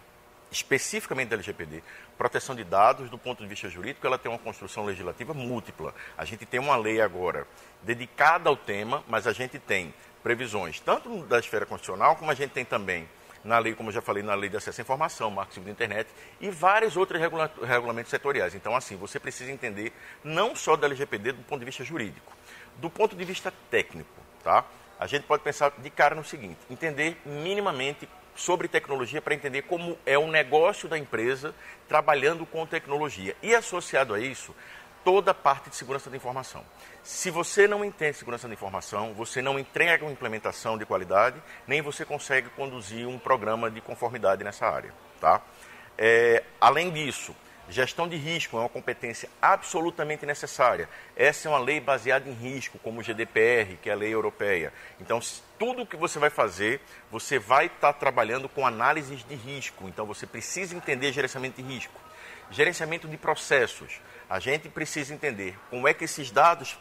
especificamente 0.50 1.28
da 1.28 1.36
LGPD, 1.36 1.84
proteção 2.18 2.56
de 2.56 2.64
dados 2.64 3.10
do 3.10 3.18
ponto 3.18 3.44
de 3.44 3.50
vista 3.50 3.68
jurídico, 3.68 4.08
ela 4.08 4.18
tem 4.18 4.32
uma 4.32 4.40
construção 4.40 4.86
legislativa 4.86 5.34
múltipla. 5.34 5.94
A 6.18 6.24
gente 6.24 6.46
tem 6.46 6.62
uma 6.62 6.78
lei 6.78 7.02
agora 7.02 7.46
dedicada 7.84 8.48
ao 8.48 8.56
tema, 8.56 9.04
mas 9.06 9.28
a 9.28 9.34
gente 9.34 9.60
tem 9.60 9.94
previsões 10.24 10.80
tanto 10.80 11.24
da 11.26 11.40
esfera 11.40 11.66
constitucional 11.66 12.16
como 12.16 12.32
a 12.32 12.36
gente 12.36 12.52
tem 12.52 12.64
também 12.64 13.06
na 13.44 13.60
lei, 13.60 13.76
como 13.76 13.90
eu 13.90 13.94
já 13.94 14.02
falei, 14.02 14.24
na 14.24 14.34
lei 14.34 14.50
de 14.50 14.56
acesso 14.56 14.80
à 14.80 14.82
informação, 14.82 15.30
marco 15.30 15.54
civil 15.54 15.66
da 15.66 15.72
internet 15.74 16.10
e 16.40 16.50
vários 16.50 16.96
outros 16.96 17.20
regula 17.20 17.52
regulamentos 17.62 18.12
setoriais. 18.12 18.56
Então, 18.56 18.78
assim, 18.78 18.96
você 18.96 19.20
precisa 19.20 19.52
entender 19.52 19.92
não 20.24 20.56
só 20.56 20.78
da 20.78 20.88
LGPD 20.88 21.34
do 21.34 21.44
ponto 21.44 21.60
de 21.60 21.66
vista 21.66 21.84
jurídico, 21.84 22.32
do 22.78 22.90
ponto 22.90 23.14
de 23.14 23.26
vista 23.26 23.54
técnico, 23.70 24.22
tá? 24.42 24.64
A 25.00 25.08
gente 25.08 25.24
pode 25.24 25.44
pensar 25.44 25.72
de 25.78 25.90
cara 25.90 26.16
no 26.16 26.24
seguinte, 26.24 26.60
entender 26.70 27.18
minimamente 27.26 28.08
sobre 28.36 28.68
tecnologia 28.68 29.22
para 29.22 29.34
entender 29.34 29.64
como 29.64 29.98
é 30.06 30.18
o 30.18 30.28
negócio 30.28 30.90
da 30.90 30.98
empresa 30.98 31.56
trabalhando 31.88 32.46
com 32.46 32.66
tecnologia. 32.66 33.36
E 33.42 33.56
associado 33.56 34.14
a 34.14 34.20
isso, 34.20 34.54
toda 35.04 35.32
a 35.32 35.34
parte 35.34 35.70
de 35.70 35.76
segurança 35.76 36.10
da 36.10 36.18
informação. 36.18 36.64
Se 37.04 37.30
você 37.30 37.68
não 37.68 37.86
entende 37.86 38.18
segurança 38.18 38.48
da 38.48 38.54
informação, 38.54 39.14
você 39.14 39.42
não 39.42 39.60
entrega 39.60 40.04
uma 40.04 40.12
implementação 40.12 40.78
de 40.78 40.86
qualidade, 40.86 41.42
nem 41.68 41.82
você 41.82 42.04
consegue 42.04 42.50
conduzir 42.50 43.08
um 43.08 43.20
programa 43.20 43.70
de 43.70 43.80
conformidade 43.80 44.44
nessa 44.44 44.66
área. 44.66 44.94
Tá? 45.22 45.42
É, 45.98 46.44
além 46.60 46.92
disso, 46.92 47.36
gestão 47.70 48.08
de 48.08 48.16
risco 48.16 48.58
é 48.58 48.60
uma 48.60 48.70
competência 48.70 49.30
absolutamente 49.42 50.26
necessária. 50.26 50.88
Essa 51.16 51.48
é 51.48 51.52
uma 51.52 51.60
lei 51.60 51.80
baseada 51.80 52.30
em 52.30 52.34
risco, 52.34 52.80
como 52.80 53.00
o 53.00 53.04
GDPR, 53.04 53.78
que 53.82 53.90
é 53.90 53.94
a 53.94 53.96
lei 53.96 54.14
europeia. 54.14 54.72
Então, 55.00 55.20
tudo 55.58 55.86
que 55.86 55.96
você 55.96 56.20
vai 56.20 56.30
fazer, 56.30 56.82
você 57.12 57.40
vai 57.40 57.68
estar 57.68 57.94
tá 57.94 58.00
trabalhando 58.00 58.48
com 58.48 58.66
análises 58.66 59.24
de 59.24 59.36
risco. 59.36 59.88
Então, 59.88 60.06
você 60.06 60.28
precisa 60.28 60.76
entender 60.76 61.12
gerenciamento 61.12 61.62
de 61.62 61.68
risco. 61.68 62.00
Gerenciamento 62.52 63.08
de 63.08 63.18
processos. 63.18 64.00
A 64.30 64.40
gente 64.40 64.70
precisa 64.70 65.14
entender 65.14 65.58
como 65.70 65.88
é 65.88 65.94
que 65.94 66.04
esses 66.04 66.32
dados 66.32 66.78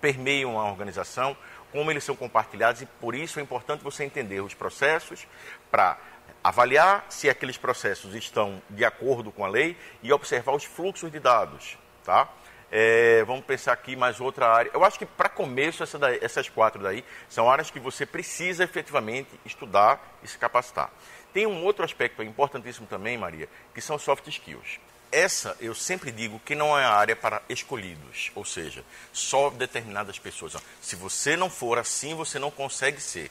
permeiam 0.00 0.58
a 0.58 0.70
organização, 0.70 1.36
como 1.72 1.90
eles 1.90 2.04
são 2.04 2.16
compartilhados 2.16 2.82
e 2.82 2.86
por 2.86 3.14
isso 3.14 3.38
é 3.38 3.42
importante 3.42 3.82
você 3.82 4.04
entender 4.04 4.40
os 4.40 4.54
processos 4.54 5.26
para 5.70 5.98
avaliar 6.42 7.06
se 7.08 7.28
aqueles 7.28 7.56
processos 7.56 8.14
estão 8.14 8.62
de 8.70 8.84
acordo 8.84 9.30
com 9.30 9.44
a 9.44 9.48
lei 9.48 9.76
e 10.02 10.12
observar 10.12 10.54
os 10.54 10.64
fluxos 10.64 11.10
de 11.10 11.18
dados, 11.18 11.76
tá? 12.04 12.28
É, 12.70 13.24
vamos 13.24 13.44
pensar 13.44 13.72
aqui 13.72 13.96
mais 13.96 14.20
outra 14.20 14.46
área. 14.48 14.70
Eu 14.74 14.84
acho 14.84 14.98
que 14.98 15.06
para 15.06 15.28
começo 15.28 15.82
essa 15.82 15.98
daí, 15.98 16.18
essas 16.20 16.48
quatro 16.48 16.82
daí 16.82 17.02
são 17.28 17.50
áreas 17.50 17.70
que 17.70 17.80
você 17.80 18.04
precisa 18.04 18.62
efetivamente 18.62 19.30
estudar 19.44 20.18
e 20.22 20.28
se 20.28 20.36
capacitar. 20.36 20.90
Tem 21.32 21.46
um 21.46 21.64
outro 21.64 21.84
aspecto 21.84 22.22
importantíssimo 22.22 22.86
também, 22.86 23.16
Maria, 23.16 23.48
que 23.74 23.80
são 23.80 23.98
soft 23.98 24.26
skills 24.28 24.78
essa 25.10 25.56
eu 25.60 25.74
sempre 25.74 26.10
digo 26.10 26.40
que 26.40 26.54
não 26.54 26.78
é 26.78 26.84
a 26.84 26.92
área 26.92 27.16
para 27.16 27.42
escolhidos, 27.48 28.30
ou 28.34 28.44
seja, 28.44 28.84
só 29.12 29.50
determinadas 29.50 30.18
pessoas. 30.18 30.56
Se 30.80 30.96
você 30.96 31.36
não 31.36 31.50
for 31.50 31.78
assim, 31.78 32.14
você 32.14 32.38
não 32.38 32.50
consegue 32.50 33.00
ser. 33.00 33.30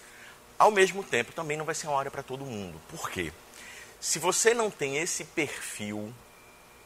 Ao 0.57 0.71
mesmo 0.71 1.03
tempo, 1.03 1.31
também 1.31 1.55
não 1.57 1.65
vai 1.65 1.75
ser 1.75 1.87
uma 1.87 1.99
área 1.99 2.11
para 2.11 2.23
todo 2.23 2.45
mundo. 2.45 2.81
Por 2.89 3.09
quê? 3.09 3.31
Se 3.99 4.19
você 4.19 4.53
não 4.53 4.69
tem 4.71 4.97
esse 4.97 5.23
perfil, 5.23 6.13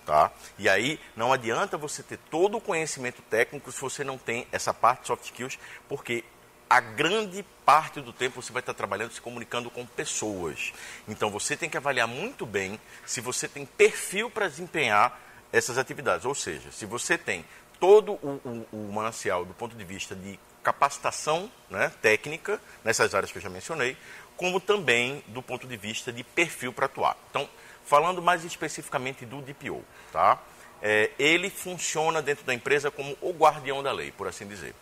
tá? 0.06 0.32
E 0.58 0.68
aí 0.68 1.00
não 1.16 1.32
adianta 1.32 1.78
você 1.78 2.04
ter 2.04 2.18
todo 2.30 2.58
o 2.58 2.62
conhecimento 2.62 3.22
técnico 3.24 3.72
se 3.72 3.80
você 3.80 4.04
não 4.04 4.18
tem 4.18 4.48
essa 4.51 4.74
parte 4.74 5.01
de 5.01 5.08
soft 5.08 5.25
skills, 5.25 5.60
porque 5.88 6.24
a 6.70 6.80
grande 6.80 7.44
parte 7.66 8.00
do 8.00 8.13
tempo 8.13 8.42
você 8.42 8.54
vai 8.54 8.62
estar 8.62 8.74
trabalhando 8.74 9.12
se 9.12 9.20
comunicando 9.22 9.70
com 9.70 9.86
pessoas. 9.86 10.72
Então 11.08 11.30
você 11.30 11.58
tem 11.58 11.70
que 11.70 11.78
avaliar 11.78 12.08
muito 12.08 12.46
bem 12.46 12.80
se 13.06 13.20
você 13.20 13.48
tem 13.48 13.66
perfil 13.66 14.30
para 14.30 14.48
desempenhar 14.48 15.20
essas 15.51 15.78
atividades. 15.78 16.25
Ou 16.25 16.34
seja, 16.34 16.72
se 16.72 16.86
você 16.86 17.18
tem 17.18 17.46
todo 17.80 18.13
o, 18.13 18.68
o, 18.72 18.88
o 18.88 18.94
manancial 18.94 19.44
do 19.44 19.54
ponto 19.54 19.75
de 19.75 19.84
vista 19.84 20.16
de 20.16 20.40
capacitação 20.63 21.51
né, 21.70 21.91
técnica 22.01 22.60
nessas 22.84 23.13
áreas 23.15 23.32
que 23.32 23.38
eu 23.38 23.41
já 23.41 23.50
mencionei, 23.50 23.98
como 24.38 24.60
também 24.60 25.24
do 25.27 25.41
ponto 25.41 25.68
de 25.68 25.77
vista 25.77 26.12
de 26.12 26.24
perfil 26.24 26.74
para 26.74 26.86
atuar. 26.86 27.18
Então, 27.30 27.50
falando 27.86 28.22
mais 28.22 28.44
especificamente 28.44 29.25
do 29.25 29.41
DPO, 29.41 29.84
tá? 30.12 30.39
É, 30.82 31.12
ele 31.20 31.50
funciona 31.50 32.22
dentro 32.22 32.44
da 32.44 32.53
empresa 32.53 32.89
como 32.89 33.15
o 33.22 33.32
guardião 33.32 33.84
da 33.84 33.91
lei, 33.91 34.12
por 34.12 34.27
assim 34.27 34.48
dizer 34.48 34.74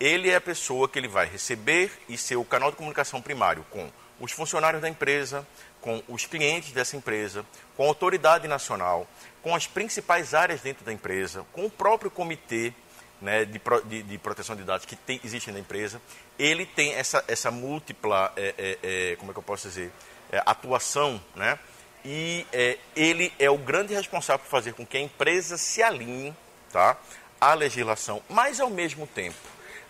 ele 0.00 0.30
é 0.30 0.36
a 0.36 0.40
pessoa 0.40 0.88
que 0.88 0.98
ele 0.98 1.06
vai 1.06 1.26
receber 1.26 1.92
e 2.08 2.16
ser 2.16 2.36
o 2.36 2.44
canal 2.44 2.70
de 2.70 2.78
comunicação 2.78 3.20
primário 3.20 3.66
com 3.70 3.90
os 4.18 4.32
funcionários 4.32 4.80
da 4.80 4.88
empresa, 4.88 5.46
com 5.78 6.02
os 6.08 6.24
clientes 6.24 6.72
dessa 6.72 6.96
empresa, 6.96 7.44
com 7.76 7.84
a 7.84 7.88
autoridade 7.88 8.48
nacional, 8.48 9.06
com 9.42 9.54
as 9.54 9.66
principais 9.66 10.32
áreas 10.32 10.62
dentro 10.62 10.86
da 10.86 10.92
empresa, 10.92 11.44
com 11.52 11.66
o 11.66 11.70
próprio 11.70 12.10
comitê 12.10 12.72
né, 13.20 13.44
de, 13.44 13.60
de, 13.84 14.02
de, 14.02 14.18
proteção 14.18 14.56
de 14.56 14.62
dados 14.62 14.86
que 14.86 14.96
tem, 14.96 15.20
existe 15.24 15.50
na 15.50 15.58
empresa. 15.58 16.00
Ele 16.38 16.64
tem 16.64 16.94
essa, 16.94 17.24
essa 17.28 17.50
múltipla, 17.50 18.32
é, 18.36 18.54
é, 18.56 18.78
é, 18.82 19.16
como 19.16 19.30
é 19.30 19.34
que 19.34 19.38
eu 19.38 19.42
posso 19.42 19.68
dizer, 19.68 19.92
é, 20.32 20.42
atuação, 20.46 21.20
né? 21.34 21.58
E 22.04 22.46
é, 22.52 22.78
ele 22.96 23.32
é 23.38 23.50
o 23.50 23.58
grande 23.58 23.92
responsável 23.92 24.38
por 24.38 24.50
fazer 24.50 24.72
com 24.72 24.86
que 24.86 24.96
a 24.96 25.00
empresa 25.00 25.58
se 25.58 25.82
alinhe 25.82 26.34
tá, 26.72 26.96
à 27.38 27.52
legislação, 27.52 28.22
mas 28.28 28.58
ao 28.58 28.70
mesmo 28.70 29.06
tempo 29.06 29.36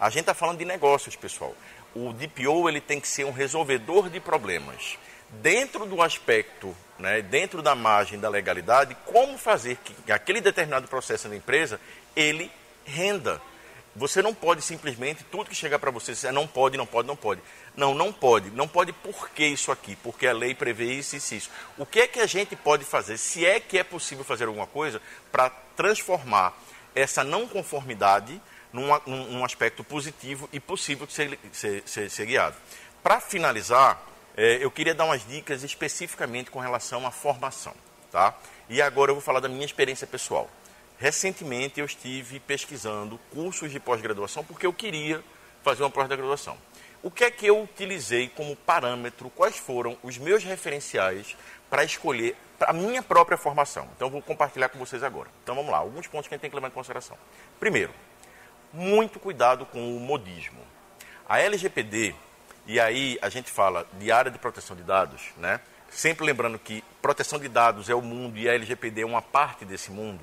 a 0.00 0.08
gente 0.08 0.20
está 0.20 0.34
falando 0.34 0.58
de 0.58 0.64
negócios, 0.64 1.14
pessoal. 1.14 1.54
O 1.94 2.12
DPO 2.12 2.68
ele 2.68 2.80
tem 2.80 2.98
que 2.98 3.06
ser 3.06 3.24
um 3.24 3.32
resolvedor 3.32 4.08
de 4.08 4.18
problemas. 4.18 4.98
Dentro 5.28 5.84
do 5.84 6.00
aspecto, 6.00 6.74
né, 6.98 7.20
dentro 7.20 7.62
da 7.62 7.74
margem 7.74 8.18
da 8.18 8.28
legalidade, 8.28 8.96
como 9.04 9.36
fazer 9.36 9.76
que 9.76 10.10
aquele 10.10 10.40
determinado 10.40 10.88
processo 10.88 11.28
da 11.28 11.36
empresa 11.36 11.78
ele 12.16 12.50
renda. 12.90 13.40
Você 13.96 14.22
não 14.22 14.32
pode 14.32 14.62
simplesmente, 14.62 15.24
tudo 15.24 15.48
que 15.48 15.54
chegar 15.54 15.78
para 15.78 15.90
você, 15.90 16.12
dizer 16.12 16.32
não 16.32 16.46
pode, 16.46 16.76
não 16.76 16.86
pode, 16.86 17.08
não 17.08 17.16
pode. 17.16 17.40
Não, 17.76 17.94
não 17.94 18.12
pode. 18.12 18.50
Não 18.50 18.68
pode 18.68 18.92
por 18.92 19.30
que 19.30 19.44
isso 19.44 19.72
aqui? 19.72 19.96
Porque 19.96 20.26
a 20.26 20.32
lei 20.32 20.54
prevê 20.54 20.92
isso 20.92 21.16
isso, 21.16 21.34
isso. 21.34 21.50
O 21.76 21.84
que 21.84 22.00
é 22.00 22.06
que 22.06 22.20
a 22.20 22.26
gente 22.26 22.54
pode 22.54 22.84
fazer, 22.84 23.16
se 23.18 23.44
é 23.44 23.58
que 23.58 23.78
é 23.78 23.84
possível 23.84 24.24
fazer 24.24 24.44
alguma 24.44 24.66
coisa, 24.66 25.02
para 25.32 25.50
transformar 25.76 26.56
essa 26.94 27.24
não 27.24 27.48
conformidade 27.48 28.40
num, 28.72 28.86
num 29.06 29.44
aspecto 29.44 29.82
positivo 29.82 30.48
e 30.52 30.60
possível 30.60 31.06
de 31.06 31.12
ser, 31.12 31.38
ser, 31.52 31.82
ser, 31.84 32.10
ser 32.10 32.26
guiado. 32.26 32.56
Para 33.02 33.20
finalizar, 33.20 34.00
é, 34.36 34.58
eu 34.62 34.70
queria 34.70 34.94
dar 34.94 35.04
umas 35.04 35.26
dicas 35.26 35.62
especificamente 35.62 36.50
com 36.50 36.60
relação 36.60 37.06
à 37.06 37.10
formação. 37.10 37.74
Tá? 38.10 38.34
E 38.68 38.80
agora 38.82 39.10
eu 39.10 39.14
vou 39.14 39.22
falar 39.22 39.40
da 39.40 39.48
minha 39.48 39.64
experiência 39.64 40.06
pessoal. 40.06 40.48
Recentemente 41.00 41.80
eu 41.80 41.86
estive 41.86 42.38
pesquisando 42.38 43.18
cursos 43.32 43.72
de 43.72 43.80
pós-graduação 43.80 44.44
porque 44.44 44.66
eu 44.66 44.72
queria 44.72 45.24
fazer 45.62 45.82
uma 45.82 45.88
pós-graduação. 45.88 46.58
O 47.02 47.10
que 47.10 47.24
é 47.24 47.30
que 47.30 47.46
eu 47.46 47.62
utilizei 47.62 48.28
como 48.28 48.54
parâmetro? 48.54 49.30
Quais 49.30 49.56
foram 49.56 49.96
os 50.02 50.18
meus 50.18 50.44
referenciais 50.44 51.34
para 51.70 51.82
escolher 51.82 52.36
a 52.60 52.74
minha 52.74 53.02
própria 53.02 53.38
formação? 53.38 53.88
Então 53.96 54.08
eu 54.08 54.12
vou 54.12 54.20
compartilhar 54.20 54.68
com 54.68 54.78
vocês 54.78 55.02
agora. 55.02 55.30
Então 55.42 55.54
vamos 55.54 55.70
lá, 55.70 55.78
alguns 55.78 56.06
pontos 56.06 56.28
que 56.28 56.34
a 56.34 56.36
gente 56.36 56.42
tem 56.42 56.50
que 56.50 56.56
levar 56.56 56.68
em 56.68 56.72
consideração. 56.72 57.16
Primeiro, 57.58 57.94
muito 58.70 59.18
cuidado 59.18 59.64
com 59.64 59.96
o 59.96 60.00
modismo. 60.00 60.60
A 61.26 61.40
LGPD, 61.40 62.14
e 62.66 62.78
aí 62.78 63.18
a 63.22 63.30
gente 63.30 63.50
fala 63.50 63.86
de 63.98 64.12
área 64.12 64.30
de 64.30 64.38
proteção 64.38 64.76
de 64.76 64.82
dados, 64.82 65.22
né? 65.38 65.60
sempre 65.88 66.26
lembrando 66.26 66.58
que 66.58 66.84
proteção 67.00 67.38
de 67.38 67.48
dados 67.48 67.88
é 67.88 67.94
o 67.94 68.02
mundo 68.02 68.36
e 68.36 68.46
a 68.46 68.52
LGPD 68.52 69.00
é 69.00 69.06
uma 69.06 69.22
parte 69.22 69.64
desse 69.64 69.90
mundo, 69.90 70.20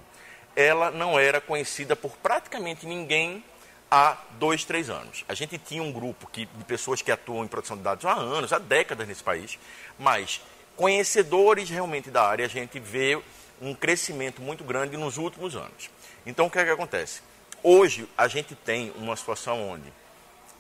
ela 0.57 0.89
não 0.89 1.19
era 1.19 1.39
conhecida 1.39 1.95
por 1.95 2.17
praticamente 2.17 2.87
ninguém 2.87 3.43
há 3.91 4.17
dois, 4.39 4.65
três 4.65 4.89
anos. 4.89 5.23
A 5.29 5.35
gente 5.35 5.55
tinha 5.59 5.83
um 5.83 5.91
grupo 5.91 6.25
que, 6.25 6.47
de 6.47 6.63
pessoas 6.63 6.99
que 6.99 7.11
atuam 7.11 7.45
em 7.45 7.47
proteção 7.47 7.77
de 7.77 7.83
dados 7.83 8.03
há 8.05 8.13
anos, 8.13 8.51
há 8.51 8.57
décadas 8.57 9.07
nesse 9.07 9.21
país, 9.21 9.59
mas 9.99 10.41
conhecedores 10.75 11.69
realmente 11.69 12.09
da 12.09 12.27
área, 12.27 12.43
a 12.43 12.49
gente 12.49 12.79
vê 12.79 13.21
um 13.61 13.75
crescimento 13.75 14.41
muito 14.41 14.63
grande 14.63 14.97
nos 14.97 15.17
últimos 15.17 15.55
anos. 15.55 15.91
Então, 16.25 16.47
o 16.47 16.49
que 16.49 16.57
é 16.57 16.65
que 16.65 16.71
acontece? 16.71 17.21
Hoje, 17.61 18.09
a 18.17 18.27
gente 18.27 18.55
tem 18.55 18.91
uma 18.95 19.15
situação 19.15 19.69
onde 19.69 19.93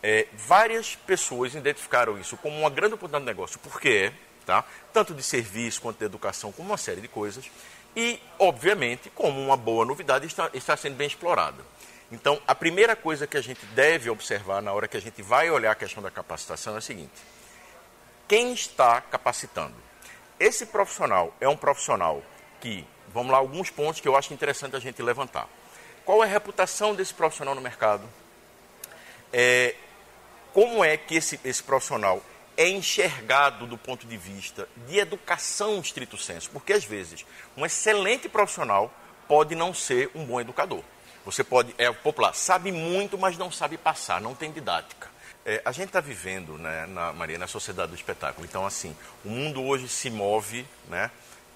é, 0.03 0.27
várias 0.33 0.95
pessoas 0.95 1.55
identificaram 1.55 2.19
isso 2.19 2.37
como 2.37 2.55
uma 2.59 2.69
grande 2.69 2.93
oportunidade 2.93 3.25
de 3.25 3.31
negócio, 3.31 3.59
porque 3.59 4.11
tá? 4.45 4.63
tanto 4.93 5.13
de 5.13 5.23
serviço 5.23 5.81
quanto 5.81 5.97
de 5.97 6.05
educação, 6.05 6.51
como 6.51 6.69
uma 6.69 6.77
série 6.77 7.01
de 7.01 7.07
coisas, 7.07 7.49
e, 7.95 8.19
obviamente, 8.37 9.09
como 9.09 9.39
uma 9.41 9.57
boa 9.57 9.85
novidade, 9.85 10.27
está, 10.27 10.49
está 10.53 10.77
sendo 10.77 10.95
bem 10.95 11.07
explorada. 11.07 11.63
Então, 12.11 12.41
a 12.47 12.55
primeira 12.55 12.95
coisa 12.95 13.27
que 13.27 13.37
a 13.37 13.41
gente 13.41 13.65
deve 13.67 14.09
observar 14.09 14.61
na 14.61 14.71
hora 14.71 14.87
que 14.87 14.95
a 14.95 15.01
gente 15.01 15.21
vai 15.21 15.49
olhar 15.49 15.71
a 15.71 15.75
questão 15.75 16.01
da 16.01 16.09
capacitação 16.09 16.75
é 16.75 16.77
a 16.77 16.81
seguinte: 16.81 17.11
quem 18.27 18.53
está 18.53 19.01
capacitando? 19.01 19.75
Esse 20.39 20.67
profissional 20.67 21.33
é 21.41 21.49
um 21.49 21.57
profissional 21.57 22.21
que, 22.61 22.85
vamos 23.13 23.31
lá, 23.31 23.39
alguns 23.39 23.69
pontos 23.69 23.99
que 23.99 24.07
eu 24.07 24.15
acho 24.15 24.33
interessante 24.33 24.75
a 24.75 24.79
gente 24.79 25.01
levantar. 25.01 25.49
Qual 26.05 26.23
é 26.23 26.27
a 26.27 26.29
reputação 26.29 26.95
desse 26.95 27.13
profissional 27.13 27.55
no 27.55 27.61
mercado? 27.61 28.07
É, 29.33 29.75
como 30.53 30.83
é 30.83 30.95
que 30.95 31.15
esse, 31.15 31.39
esse 31.43 31.61
profissional 31.61 32.21
é 32.57 32.67
enxergado 32.67 33.67
do 33.67 33.77
ponto 33.77 34.07
de 34.07 34.17
vista 34.17 34.67
de 34.87 34.97
educação 34.97 35.79
estrito 35.79 36.17
senso? 36.17 36.49
Porque, 36.49 36.73
às 36.73 36.83
vezes, 36.83 37.25
um 37.55 37.65
excelente 37.65 38.27
profissional 38.27 38.91
pode 39.27 39.53
não 39.55 39.73
ser 39.73 40.09
um 40.15 40.25
bom 40.25 40.41
educador. 40.41 40.83
Você 41.23 41.43
pode, 41.43 41.75
é 41.77 41.91
popular, 41.91 42.33
sabe 42.33 42.71
muito, 42.71 43.17
mas 43.17 43.37
não 43.37 43.51
sabe 43.51 43.77
passar, 43.77 44.19
não 44.19 44.33
tem 44.33 44.51
didática. 44.51 45.07
É, 45.45 45.61
a 45.63 45.71
gente 45.71 45.87
está 45.87 46.01
vivendo, 46.01 46.57
né, 46.57 46.85
na, 46.87 47.13
Maria, 47.13 47.37
na 47.37 47.47
sociedade 47.47 47.91
do 47.91 47.95
espetáculo. 47.95 48.45
Então, 48.45 48.65
assim, 48.65 48.95
o 49.23 49.29
mundo 49.29 49.63
hoje 49.63 49.87
se 49.87 50.09
move, 50.09 50.65
né, 50.89 51.11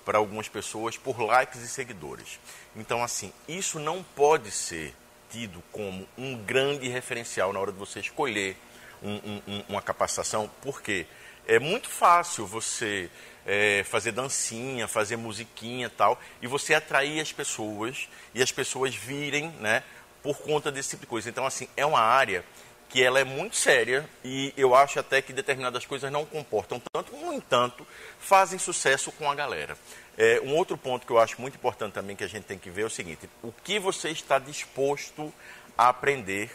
para 0.06 0.18
algumas 0.18 0.48
pessoas 0.48 0.98
por 0.98 1.20
likes 1.20 1.62
e 1.62 1.68
seguidores. 1.68 2.40
Então, 2.76 3.04
assim, 3.04 3.34
isso 3.48 3.80
não 3.80 4.04
pode 4.04 4.52
ser 4.52 4.94
tido 5.30 5.64
como 5.72 6.08
um 6.18 6.36
grande 6.38 6.88
referencial 6.90 7.54
na 7.54 7.60
hora 7.60 7.72
de 7.72 7.78
você 7.78 8.00
escolher 8.00 8.58
um, 9.02 9.42
um, 9.48 9.64
uma 9.70 9.82
capacitação, 9.82 10.50
porque 10.62 11.06
é 11.48 11.60
muito 11.60 11.90
fácil 11.90 12.46
você 12.46 13.10
é, 13.46 13.84
fazer 13.84 14.12
dancinha, 14.12 14.88
fazer 14.88 15.18
musiquinha 15.18 15.90
tal, 15.90 16.20
e 16.42 16.48
você 16.48 16.74
atrair 16.74 17.20
as 17.20 17.32
pessoas 17.32 18.08
e 18.34 18.42
as 18.42 18.52
pessoas 18.52 18.96
virem, 18.96 19.50
né, 19.60 19.84
por 20.22 20.38
conta 20.40 20.72
desse 20.72 20.92
tipo 20.92 21.02
de 21.02 21.08
coisa. 21.08 21.30
Então, 21.30 21.46
assim, 21.46 21.68
é 21.76 21.86
uma 21.86 22.00
área 22.00 22.44
que 22.90 23.02
ela 23.02 23.20
é 23.20 23.24
muito 23.24 23.56
séria 23.56 24.08
e 24.24 24.54
eu 24.58 24.76
acho 24.76 25.00
até 25.00 25.22
que 25.22 25.32
determinadas 25.32 25.86
coisas 25.86 26.12
não 26.12 26.26
comportam 26.26 26.82
tanto, 26.92 27.16
no 27.16 27.34
entanto, 27.34 27.88
fazem 28.20 28.60
sucesso 28.60 29.12
com 29.14 29.32
a 29.32 29.34
galera. 29.34 29.78
É, 30.18 30.42
um 30.44 30.56
outro 30.56 30.78
ponto 30.78 31.08
que 31.08 31.12
eu 31.12 31.18
acho 31.18 31.40
muito 31.40 31.56
importante 31.56 31.94
também 31.94 32.18
que 32.18 32.24
a 32.24 32.28
gente 32.28 32.44
tem 32.44 32.60
que 32.60 32.70
ver 32.70 32.82
é 32.82 32.86
o 32.86 32.90
seguinte: 32.90 33.30
o 33.42 33.52
que 33.64 33.80
você 33.80 34.10
está 34.10 34.38
disposto 34.38 35.34
a 35.78 35.88
aprender 35.88 36.52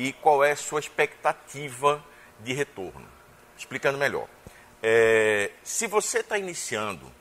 e 0.00 0.14
qual 0.14 0.42
é 0.42 0.52
a 0.52 0.56
sua 0.56 0.80
expectativa 0.80 2.02
de 2.38 2.54
retorno. 2.54 3.06
Explicando 3.56 3.98
melhor. 3.98 4.26
É, 4.82 5.50
se 5.62 5.86
você 5.86 6.20
está 6.20 6.38
iniciando, 6.38 7.12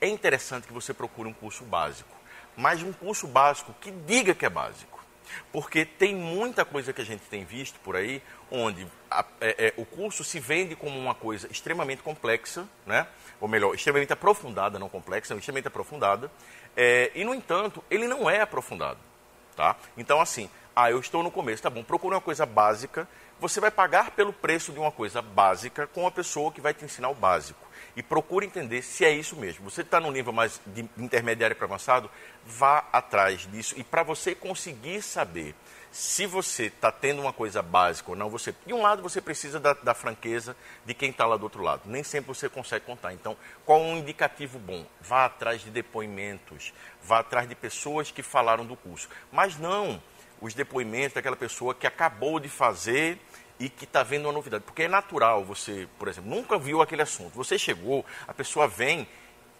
é 0.00 0.06
interessante 0.06 0.68
que 0.68 0.72
você 0.72 0.94
procure 0.94 1.28
um 1.28 1.32
curso 1.32 1.64
básico, 1.64 2.16
mas 2.56 2.84
um 2.84 2.92
curso 2.92 3.26
básico 3.26 3.74
que 3.80 3.90
diga 3.90 4.32
que 4.32 4.46
é 4.46 4.48
básico. 4.48 5.04
Porque 5.50 5.84
tem 5.84 6.14
muita 6.14 6.64
coisa 6.64 6.92
que 6.92 7.00
a 7.00 7.04
gente 7.04 7.22
tem 7.22 7.44
visto 7.44 7.80
por 7.80 7.96
aí, 7.96 8.22
onde 8.48 8.86
a, 9.10 9.24
é, 9.40 9.66
é, 9.66 9.74
o 9.76 9.84
curso 9.84 10.22
se 10.22 10.38
vende 10.38 10.76
como 10.76 10.96
uma 11.00 11.16
coisa 11.16 11.48
extremamente 11.50 12.00
complexa, 12.00 12.64
né? 12.86 13.08
ou 13.40 13.48
melhor, 13.48 13.74
extremamente 13.74 14.12
aprofundada, 14.12 14.78
não 14.78 14.88
complexa, 14.88 15.34
extremamente 15.34 15.66
aprofundada, 15.66 16.30
é, 16.76 17.10
e 17.12 17.24
no 17.24 17.34
entanto, 17.34 17.82
ele 17.90 18.06
não 18.06 18.30
é 18.30 18.40
aprofundado. 18.40 19.09
Tá? 19.56 19.76
Então, 19.96 20.20
assim, 20.20 20.48
ah, 20.74 20.90
eu 20.90 21.00
estou 21.00 21.22
no 21.22 21.30
começo, 21.30 21.62
tá 21.62 21.70
bom, 21.70 21.82
procure 21.82 22.14
uma 22.14 22.20
coisa 22.20 22.46
básica, 22.46 23.08
você 23.40 23.60
vai 23.60 23.70
pagar 23.70 24.12
pelo 24.12 24.32
preço 24.32 24.72
de 24.72 24.78
uma 24.78 24.92
coisa 24.92 25.20
básica 25.20 25.86
com 25.86 26.06
a 26.06 26.10
pessoa 26.10 26.52
que 26.52 26.60
vai 26.60 26.74
te 26.74 26.84
ensinar 26.84 27.08
o 27.08 27.14
básico 27.14 27.66
e 27.96 28.02
procure 28.02 28.46
entender 28.46 28.82
se 28.82 29.04
é 29.04 29.10
isso 29.10 29.34
mesmo. 29.36 29.68
Você 29.68 29.80
está 29.80 29.98
num 29.98 30.10
nível 30.10 30.32
mais 30.32 30.60
de 30.66 30.88
intermediário 30.96 31.56
para 31.56 31.66
avançado, 31.66 32.10
vá 32.44 32.84
atrás 32.92 33.48
disso. 33.50 33.74
E 33.76 33.84
para 33.84 34.02
você 34.02 34.34
conseguir 34.34 35.02
saber 35.02 35.54
se 35.90 36.24
você 36.24 36.66
está 36.66 36.92
tendo 36.92 37.20
uma 37.20 37.32
coisa 37.32 37.62
básica 37.62 38.10
ou 38.10 38.16
não, 38.16 38.30
você, 38.30 38.54
de 38.64 38.72
um 38.72 38.82
lado 38.82 39.02
você 39.02 39.20
precisa 39.20 39.58
da, 39.58 39.72
da 39.72 39.92
franqueza 39.92 40.56
de 40.84 40.94
quem 40.94 41.10
está 41.10 41.26
lá 41.26 41.36
do 41.36 41.42
outro 41.42 41.62
lado. 41.62 41.82
Nem 41.86 42.04
sempre 42.04 42.28
você 42.28 42.48
consegue 42.48 42.84
contar. 42.84 43.12
Então, 43.12 43.36
qual 43.64 43.80
um 43.80 43.96
indicativo 43.96 44.58
bom? 44.58 44.86
Vá 45.00 45.24
atrás 45.24 45.62
de 45.62 45.70
depoimentos, 45.70 46.72
vá 47.02 47.18
atrás 47.18 47.48
de 47.48 47.54
pessoas 47.54 48.10
que 48.10 48.22
falaram 48.22 48.64
do 48.64 48.76
curso. 48.76 49.08
Mas 49.32 49.58
não 49.58 50.00
os 50.40 50.54
depoimentos 50.54 51.14
daquela 51.14 51.36
pessoa 51.36 51.74
que 51.74 51.86
acabou 51.86 52.38
de 52.38 52.48
fazer 52.48 53.18
e 53.58 53.68
que 53.68 53.84
está 53.84 54.02
vendo 54.02 54.26
uma 54.26 54.32
novidade. 54.32 54.64
Porque 54.64 54.84
é 54.84 54.88
natural 54.88 55.44
você, 55.44 55.88
por 55.98 56.08
exemplo, 56.08 56.30
nunca 56.30 56.58
viu 56.58 56.80
aquele 56.80 57.02
assunto. 57.02 57.34
Você 57.34 57.58
chegou, 57.58 58.06
a 58.26 58.32
pessoa 58.32 58.66
vem, 58.66 59.06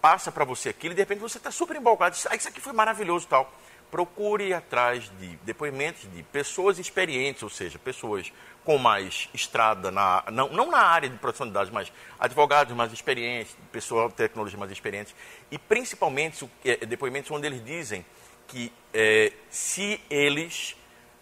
passa 0.01 0.31
para 0.31 0.43
você 0.43 0.69
aquilo 0.69 0.93
e 0.93 0.95
de 0.95 1.01
repente 1.01 1.19
você 1.19 1.37
está 1.37 1.51
super 1.51 1.75
empolgado. 1.75 2.15
Diz, 2.15 2.25
ah, 2.25 2.35
isso 2.35 2.47
aqui 2.47 2.59
foi 2.59 2.73
maravilhoso 2.73 3.27
tal. 3.27 3.53
Procure 3.91 4.53
atrás 4.53 5.11
de 5.19 5.35
depoimentos 5.43 6.09
de 6.11 6.23
pessoas 6.23 6.79
experientes, 6.79 7.43
ou 7.43 7.49
seja, 7.49 7.77
pessoas 7.77 8.31
com 8.63 8.77
mais 8.77 9.27
estrada, 9.33 9.91
na, 9.91 10.23
não, 10.31 10.49
não 10.49 10.71
na 10.71 10.79
área 10.79 11.09
de 11.09 11.17
produção 11.17 11.47
de 11.47 11.53
dados, 11.53 11.71
mas 11.71 11.91
advogados 12.19 12.75
mais 12.75 12.93
experientes, 12.93 13.55
pessoal 13.71 14.07
de 14.07 14.15
tecnologia 14.15 14.57
mais 14.57 14.71
experientes, 14.71 15.13
e 15.49 15.57
principalmente 15.57 16.49
é, 16.63 16.85
depoimentos 16.85 17.29
onde 17.31 17.47
eles 17.47 17.63
dizem 17.63 18.05
que 18.47 18.71
é, 18.93 19.33
se 19.49 19.99
eles 20.09 20.75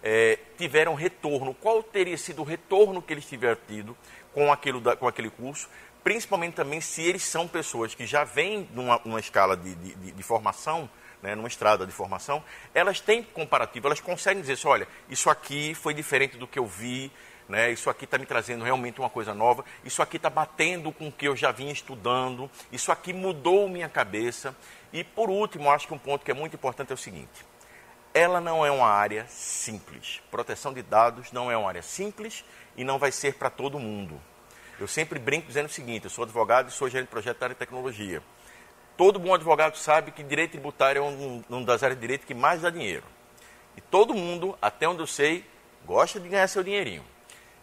é, 0.03 0.37
tiveram 0.57 0.93
retorno, 0.95 1.53
qual 1.53 1.81
teria 1.81 2.17
sido 2.17 2.41
o 2.41 2.45
retorno 2.45 3.01
que 3.01 3.13
eles 3.13 3.25
tiveram 3.25 3.59
tido 3.67 3.97
com, 4.33 4.51
aquilo 4.51 4.81
da, 4.81 4.95
com 4.95 5.07
aquele 5.07 5.29
curso, 5.29 5.69
principalmente 6.03 6.53
também 6.53 6.81
se 6.81 7.01
eles 7.01 7.23
são 7.23 7.47
pessoas 7.47 7.93
que 7.95 8.05
já 8.05 8.23
vêm 8.23 8.67
numa, 8.73 9.01
numa 9.03 9.19
escala 9.19 9.55
de, 9.55 9.75
de, 9.75 10.11
de 10.11 10.23
formação, 10.23 10.89
né, 11.21 11.35
numa 11.35 11.47
estrada 11.47 11.85
de 11.85 11.91
formação, 11.91 12.43
elas 12.73 12.99
têm 12.99 13.23
comparativo, 13.23 13.87
elas 13.87 13.99
conseguem 13.99 14.41
dizer 14.41 14.53
assim, 14.53 14.67
olha, 14.67 14.87
isso 15.09 15.29
aqui 15.29 15.73
foi 15.73 15.93
diferente 15.93 16.37
do 16.37 16.47
que 16.47 16.59
eu 16.59 16.65
vi, 16.65 17.11
né, 17.47 17.71
isso 17.71 17.89
aqui 17.89 18.05
está 18.05 18.17
me 18.17 18.25
trazendo 18.25 18.63
realmente 18.63 18.99
uma 18.99 19.09
coisa 19.09 19.33
nova, 19.33 19.65
isso 19.83 20.01
aqui 20.01 20.17
está 20.17 20.29
batendo 20.29 20.91
com 20.91 21.07
o 21.07 21.11
que 21.11 21.27
eu 21.27 21.35
já 21.35 21.51
vinha 21.51 21.73
estudando, 21.73 22.49
isso 22.71 22.91
aqui 22.91 23.11
mudou 23.11 23.67
minha 23.67 23.89
cabeça. 23.89 24.55
E 24.93 25.03
por 25.03 25.29
último, 25.29 25.71
acho 25.71 25.87
que 25.87 25.93
um 25.93 25.97
ponto 25.97 26.23
que 26.23 26.31
é 26.31 26.33
muito 26.33 26.55
importante 26.55 26.91
é 26.91 26.93
o 26.93 26.97
seguinte: 26.97 27.45
ela 28.13 28.39
não 28.39 28.65
é 28.65 28.71
uma 28.71 28.87
área 28.87 29.25
simples. 29.27 30.21
Proteção 30.31 30.73
de 30.73 30.81
dados 30.81 31.31
não 31.31 31.51
é 31.51 31.57
uma 31.57 31.69
área 31.69 31.81
simples 31.81 32.43
e 32.77 32.83
não 32.83 32.97
vai 32.97 33.11
ser 33.11 33.35
para 33.35 33.49
todo 33.49 33.79
mundo. 33.79 34.19
Eu 34.79 34.87
sempre 34.87 35.19
brinco 35.19 35.47
dizendo 35.47 35.65
o 35.65 35.69
seguinte: 35.69 36.05
eu 36.05 36.09
sou 36.09 36.23
advogado 36.23 36.69
e 36.69 36.71
sou 36.71 36.89
gerente 36.89 37.07
de 37.07 37.11
projeto 37.11 37.47
de 37.49 37.55
tecnologia. 37.55 38.21
Todo 38.99 39.17
bom 39.17 39.33
advogado 39.33 39.77
sabe 39.77 40.11
que 40.11 40.21
direito 40.21 40.51
tributário 40.51 40.99
é 40.99 41.01
um, 41.01 41.41
uma 41.47 41.63
das 41.63 41.81
áreas 41.81 41.97
de 41.97 42.01
direito 42.01 42.27
que 42.27 42.33
mais 42.33 42.63
dá 42.63 42.69
dinheiro. 42.69 43.05
E 43.77 43.79
todo 43.79 44.13
mundo, 44.13 44.57
até 44.61 44.89
onde 44.89 44.99
eu 44.99 45.07
sei, 45.07 45.45
gosta 45.85 46.19
de 46.19 46.27
ganhar 46.27 46.45
seu 46.49 46.61
dinheirinho. 46.61 47.05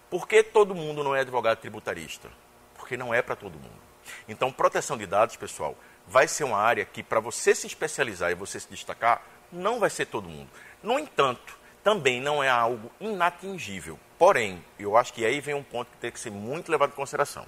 Por 0.08 0.26
que 0.26 0.42
todo 0.42 0.74
mundo 0.74 1.04
não 1.04 1.14
é 1.14 1.20
advogado 1.20 1.58
tributarista? 1.58 2.30
Porque 2.78 2.96
não 2.96 3.12
é 3.12 3.20
para 3.20 3.36
todo 3.36 3.52
mundo. 3.52 3.82
Então, 4.26 4.50
proteção 4.50 4.96
de 4.96 5.06
dados, 5.06 5.36
pessoal, 5.36 5.76
vai 6.06 6.26
ser 6.26 6.44
uma 6.44 6.56
área 6.56 6.86
que, 6.86 7.02
para 7.02 7.20
você 7.20 7.54
se 7.54 7.66
especializar 7.66 8.30
e 8.30 8.34
você 8.34 8.58
se 8.58 8.70
destacar, 8.70 9.20
não 9.52 9.78
vai 9.78 9.90
ser 9.90 10.06
todo 10.06 10.30
mundo. 10.30 10.48
No 10.82 10.98
entanto, 10.98 11.58
também 11.84 12.18
não 12.18 12.42
é 12.42 12.48
algo 12.48 12.90
inatingível. 12.98 14.00
Porém, 14.18 14.64
eu 14.78 14.96
acho 14.96 15.12
que 15.12 15.22
aí 15.22 15.38
vem 15.42 15.54
um 15.54 15.62
ponto 15.62 15.90
que 15.90 15.98
tem 15.98 16.10
que 16.10 16.18
ser 16.18 16.30
muito 16.30 16.72
levado 16.72 16.92
em 16.92 16.96
consideração. 16.96 17.44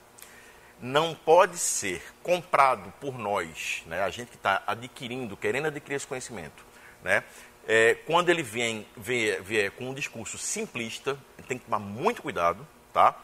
Não 0.80 1.14
pode 1.14 1.58
ser 1.58 2.02
comprado 2.22 2.92
por 3.00 3.18
nós, 3.18 3.82
né, 3.86 4.02
a 4.02 4.10
gente 4.10 4.28
que 4.28 4.36
está 4.36 4.62
adquirindo, 4.66 5.36
querendo 5.36 5.66
adquirir 5.66 5.96
esse 5.96 6.06
conhecimento, 6.06 6.64
né, 7.02 7.24
é, 7.66 7.94
quando 8.06 8.30
ele 8.30 8.42
vem, 8.42 8.86
vier, 8.96 9.70
com 9.72 9.90
um 9.90 9.94
discurso 9.94 10.38
simplista, 10.38 11.18
tem 11.46 11.58
que 11.58 11.66
tomar 11.66 11.78
muito 11.78 12.22
cuidado, 12.22 12.66
tá? 12.94 13.14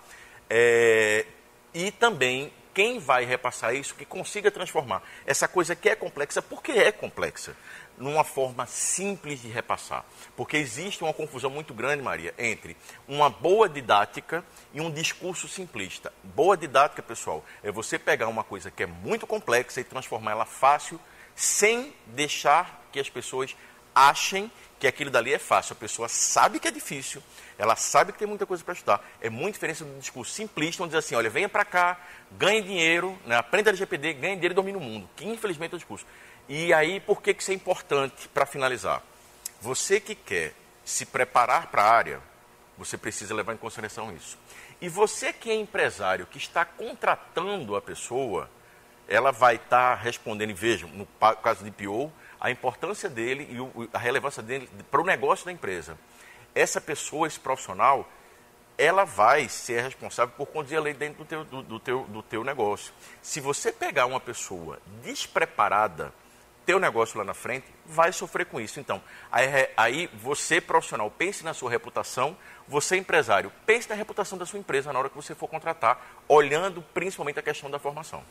É, 0.50 1.24
e 1.72 1.90
também 1.90 2.52
quem 2.74 2.98
vai 2.98 3.24
repassar 3.24 3.74
isso 3.74 3.94
que 3.94 4.04
consiga 4.04 4.50
transformar 4.50 5.02
essa 5.24 5.48
coisa 5.48 5.74
que 5.74 5.88
é 5.88 5.94
complexa, 5.94 6.42
porque 6.42 6.72
é 6.72 6.92
complexa 6.92 7.56
numa 7.96 8.24
forma 8.24 8.66
simples 8.66 9.40
de 9.40 9.48
repassar. 9.48 10.04
Porque 10.36 10.56
existe 10.56 11.02
uma 11.02 11.12
confusão 11.12 11.50
muito 11.50 11.72
grande, 11.72 12.02
Maria, 12.02 12.34
entre 12.38 12.76
uma 13.06 13.30
boa 13.30 13.68
didática 13.68 14.44
e 14.72 14.80
um 14.80 14.90
discurso 14.90 15.48
simplista. 15.48 16.12
Boa 16.22 16.56
didática, 16.56 17.02
pessoal, 17.02 17.44
é 17.62 17.70
você 17.70 17.98
pegar 17.98 18.28
uma 18.28 18.44
coisa 18.44 18.70
que 18.70 18.82
é 18.82 18.86
muito 18.86 19.26
complexa 19.26 19.80
e 19.80 19.84
transformar 19.84 20.32
ela 20.32 20.44
fácil, 20.44 21.00
sem 21.34 21.92
deixar 22.06 22.88
que 22.92 23.00
as 23.00 23.08
pessoas 23.08 23.56
achem 23.94 24.50
que 24.78 24.88
aquilo 24.88 25.10
dali 25.10 25.32
é 25.32 25.38
fácil. 25.38 25.72
A 25.72 25.76
pessoa 25.76 26.08
sabe 26.08 26.58
que 26.58 26.68
é 26.68 26.70
difícil, 26.70 27.22
ela 27.56 27.76
sabe 27.76 28.12
que 28.12 28.18
tem 28.18 28.28
muita 28.28 28.44
coisa 28.44 28.62
para 28.62 28.74
estudar. 28.74 29.04
É 29.20 29.30
muito 29.30 29.54
diferente 29.54 29.84
do 29.84 29.98
discurso 29.98 30.32
simplista, 30.32 30.82
onde 30.82 30.90
diz 30.90 31.04
assim, 31.04 31.14
olha, 31.14 31.30
venha 31.30 31.48
para 31.48 31.64
cá, 31.64 31.98
ganhe 32.32 32.60
dinheiro, 32.60 33.18
né, 33.24 33.36
aprenda 33.36 33.70
LGPD, 33.70 34.14
ganhe 34.14 34.34
dinheiro 34.34 34.52
e 34.52 34.56
domine 34.56 34.76
o 34.76 34.80
mundo. 34.80 35.08
Que 35.16 35.24
infelizmente 35.24 35.72
é 35.72 35.76
o 35.76 35.78
discurso. 35.78 36.04
E 36.48 36.72
aí, 36.74 37.00
por 37.00 37.22
que, 37.22 37.32
que 37.32 37.42
isso 37.42 37.50
é 37.50 37.54
importante 37.54 38.28
para 38.28 38.44
finalizar? 38.44 39.02
Você 39.60 39.98
que 39.98 40.14
quer 40.14 40.54
se 40.84 41.06
preparar 41.06 41.68
para 41.68 41.82
a 41.82 41.90
área, 41.90 42.20
você 42.76 42.98
precisa 42.98 43.34
levar 43.34 43.54
em 43.54 43.56
consideração 43.56 44.14
isso. 44.14 44.38
E 44.80 44.88
você 44.88 45.32
que 45.32 45.50
é 45.50 45.54
empresário, 45.54 46.26
que 46.26 46.36
está 46.36 46.64
contratando 46.64 47.74
a 47.74 47.80
pessoa, 47.80 48.50
ela 49.08 49.30
vai 49.30 49.54
estar 49.54 49.96
tá 49.96 50.02
respondendo, 50.02 50.50
e 50.50 50.54
vejam, 50.54 50.88
no 50.90 51.06
caso 51.36 51.64
de 51.64 51.70
PO, 51.70 52.12
a 52.38 52.50
importância 52.50 53.08
dele 53.08 53.48
e 53.50 53.88
a 53.96 53.98
relevância 53.98 54.42
dele 54.42 54.68
para 54.90 55.00
o 55.00 55.04
negócio 55.04 55.46
da 55.46 55.52
empresa. 55.52 55.98
Essa 56.54 56.80
pessoa, 56.80 57.26
esse 57.26 57.40
profissional, 57.40 58.06
ela 58.76 59.04
vai 59.04 59.48
ser 59.48 59.82
responsável 59.82 60.34
por 60.36 60.46
conduzir 60.46 60.76
a 60.76 60.82
lei 60.82 60.92
dentro 60.92 61.24
do 61.24 61.24
teu, 61.24 61.44
do, 61.44 61.62
do, 61.62 61.80
teu, 61.80 62.04
do 62.04 62.22
teu 62.22 62.44
negócio. 62.44 62.92
Se 63.22 63.40
você 63.40 63.72
pegar 63.72 64.04
uma 64.04 64.20
pessoa 64.20 64.78
despreparada, 65.02 66.12
teu 66.64 66.78
negócio 66.78 67.18
lá 67.18 67.24
na 67.24 67.34
frente 67.34 67.66
vai 67.84 68.12
sofrer 68.12 68.46
com 68.46 68.60
isso. 68.60 68.80
Então, 68.80 69.02
aí, 69.76 70.08
você, 70.14 70.60
profissional, 70.60 71.10
pense 71.10 71.44
na 71.44 71.54
sua 71.54 71.70
reputação, 71.70 72.36
você, 72.66 72.96
empresário, 72.96 73.52
pense 73.66 73.88
na 73.88 73.94
reputação 73.94 74.38
da 74.38 74.46
sua 74.46 74.58
empresa 74.58 74.92
na 74.92 74.98
hora 74.98 75.10
que 75.10 75.16
você 75.16 75.34
for 75.34 75.48
contratar, 75.48 76.00
olhando 76.28 76.82
principalmente 76.94 77.38
a 77.38 77.42
questão 77.42 77.70
da 77.70 77.78
formação. 77.78 78.24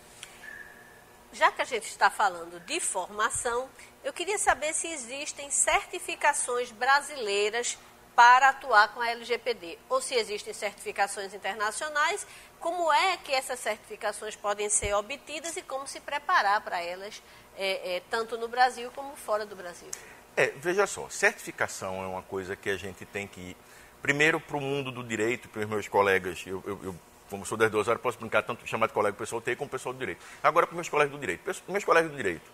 Já 1.32 1.52
que 1.52 1.62
a 1.62 1.66
gente 1.66 1.88
está 1.88 2.10
falando 2.10 2.60
de 2.60 2.80
formação, 2.80 3.68
eu 4.04 4.14
queria 4.14 4.38
saber 4.38 4.74
se 4.74 4.88
existem 4.88 5.50
certificações 5.50 6.72
brasileiras 6.72 7.78
para 8.16 8.50
atuar 8.50 8.94
com 8.94 9.02
a 9.02 9.10
LGPD, 9.10 9.80
ou 9.90 10.00
se 10.00 10.14
existem 10.14 10.54
certificações 10.54 11.34
internacionais, 11.34 12.28
como 12.60 12.94
é 12.94 13.18
que 13.18 13.34
essas 13.34 13.60
certificações 13.60 14.36
podem 14.36 14.70
ser 14.70 14.94
obtidas 14.94 15.58
e 15.58 15.64
como 15.64 15.88
se 15.88 16.00
preparar 16.00 16.62
para 16.62 16.80
elas, 16.80 17.22
é, 17.58 17.96
é, 17.96 18.02
tanto 18.10 18.38
no 18.38 18.48
Brasil 18.48 18.92
como 18.96 19.16
fora 19.16 19.46
do 19.46 19.56
Brasil. 19.56 19.90
É, 20.36 20.48
veja 20.58 20.88
só, 20.88 21.08
certificação 21.10 22.04
é 22.04 22.08
uma 22.08 22.24
coisa 22.24 22.56
que 22.56 22.70
a 22.70 22.78
gente 22.78 23.06
tem 23.06 23.28
que 23.28 23.40
ir, 23.40 23.58
primeiro, 24.02 24.40
para 24.40 24.58
o 24.58 24.62
mundo 24.62 24.92
do 24.92 25.04
direito, 25.04 25.48
para 25.50 25.62
os 25.62 25.68
meus 25.68 25.88
colegas, 25.88 26.44
eu, 26.46 26.64
eu, 26.66 26.80
eu 26.84 26.96
como 27.30 27.46
sou 27.46 27.58
das 27.58 27.72
duas 27.72 27.88
horas, 27.88 28.02
posso 28.02 28.20
brincar 28.20 28.44
tanto 28.44 28.68
chamar 28.68 28.88
de 28.88 28.94
colega 28.94 29.18
pessoal 29.18 29.42
TI 29.42 29.56
como 29.56 29.70
pessoal 29.70 29.92
do 29.92 29.98
direito. 29.98 30.24
Agora, 30.44 30.68
para 30.68 30.74
os 30.74 30.76
meus 30.76 30.90
colegas 30.90 31.12
do 31.12 31.20
direito. 31.20 31.42
Meus 31.68 31.84
colegas 31.84 32.12
do 32.12 32.16
direito. 32.16 32.52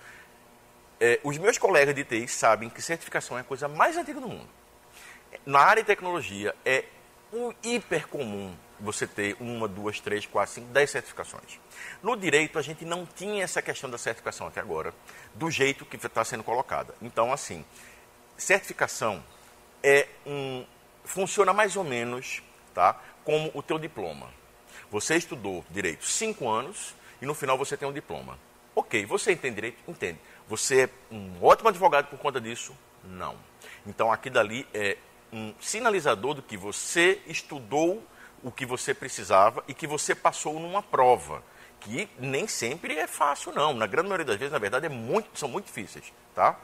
É, 1.01 1.19
os 1.21 1.37
meus 1.37 1.57
colegas 1.57 1.93
de 1.93 2.03
TI 2.05 2.27
sabem 2.29 2.69
que 2.69 2.81
certificação 2.81 3.37
é 3.37 3.41
a 3.41 3.43
coisa 3.43 3.67
mais 3.67 3.97
antiga 3.97 4.21
do 4.21 4.27
mundo. 4.29 4.47
Na 5.45 5.59
área 5.59 5.83
de 5.83 5.87
tecnologia, 5.87 6.55
é 6.63 6.85
um 7.33 7.53
hiper 7.63 8.07
comum 8.07 8.55
você 8.79 9.05
ter 9.05 9.35
uma, 9.39 9.67
duas, 9.67 9.99
três, 9.99 10.25
quatro, 10.25 10.53
cinco, 10.53 10.67
dez 10.67 10.89
certificações. 10.89 11.59
No 12.01 12.15
direito, 12.15 12.57
a 12.57 12.61
gente 12.61 12.85
não 12.85 13.05
tinha 13.05 13.43
essa 13.43 13.61
questão 13.61 13.89
da 13.89 13.97
certificação 13.97 14.47
até 14.47 14.59
agora, 14.59 14.93
do 15.35 15.49
jeito 15.51 15.85
que 15.85 15.97
está 15.97 16.23
sendo 16.23 16.43
colocada. 16.43 16.93
Então, 17.01 17.31
assim, 17.33 17.65
certificação 18.37 19.23
é 19.83 20.07
um, 20.25 20.65
funciona 21.03 21.53
mais 21.53 21.75
ou 21.75 21.83
menos 21.83 22.41
tá, 22.73 22.99
como 23.23 23.51
o 23.53 23.61
teu 23.61 23.77
diploma. 23.77 24.29
Você 24.91 25.15
estudou 25.15 25.65
direito 25.69 26.05
cinco 26.05 26.49
anos 26.49 26.95
e 27.21 27.25
no 27.25 27.33
final 27.33 27.57
você 27.57 27.75
tem 27.75 27.87
um 27.87 27.93
diploma. 27.93 28.39
Ok, 28.75 29.05
você 29.05 29.31
entende 29.33 29.55
direito? 29.55 29.77
Entende. 29.87 30.19
Você 30.47 30.83
é 30.83 30.89
um 31.11 31.43
ótimo 31.43 31.69
advogado 31.69 32.07
por 32.07 32.17
conta 32.17 32.39
disso? 32.39 32.75
Não. 33.03 33.35
Então 33.85 34.11
aqui 34.11 34.29
dali 34.29 34.67
é 34.73 34.97
um 35.31 35.53
sinalizador 35.59 36.33
do 36.33 36.41
que 36.41 36.57
você 36.57 37.21
estudou 37.27 38.03
o 38.43 38.51
que 38.51 38.65
você 38.65 38.93
precisava 38.93 39.63
e 39.67 39.73
que 39.73 39.87
você 39.87 40.15
passou 40.15 40.59
numa 40.59 40.81
prova, 40.81 41.43
que 41.79 42.09
nem 42.19 42.47
sempre 42.47 42.97
é 42.97 43.07
fácil 43.07 43.53
não. 43.53 43.73
Na 43.73 43.87
grande 43.87 44.09
maioria 44.09 44.25
das 44.25 44.37
vezes, 44.37 44.51
na 44.51 44.59
verdade, 44.59 44.85
é 44.85 44.89
muito, 44.89 45.37
são 45.37 45.49
muito 45.49 45.65
difíceis, 45.65 46.11
tá? 46.35 46.57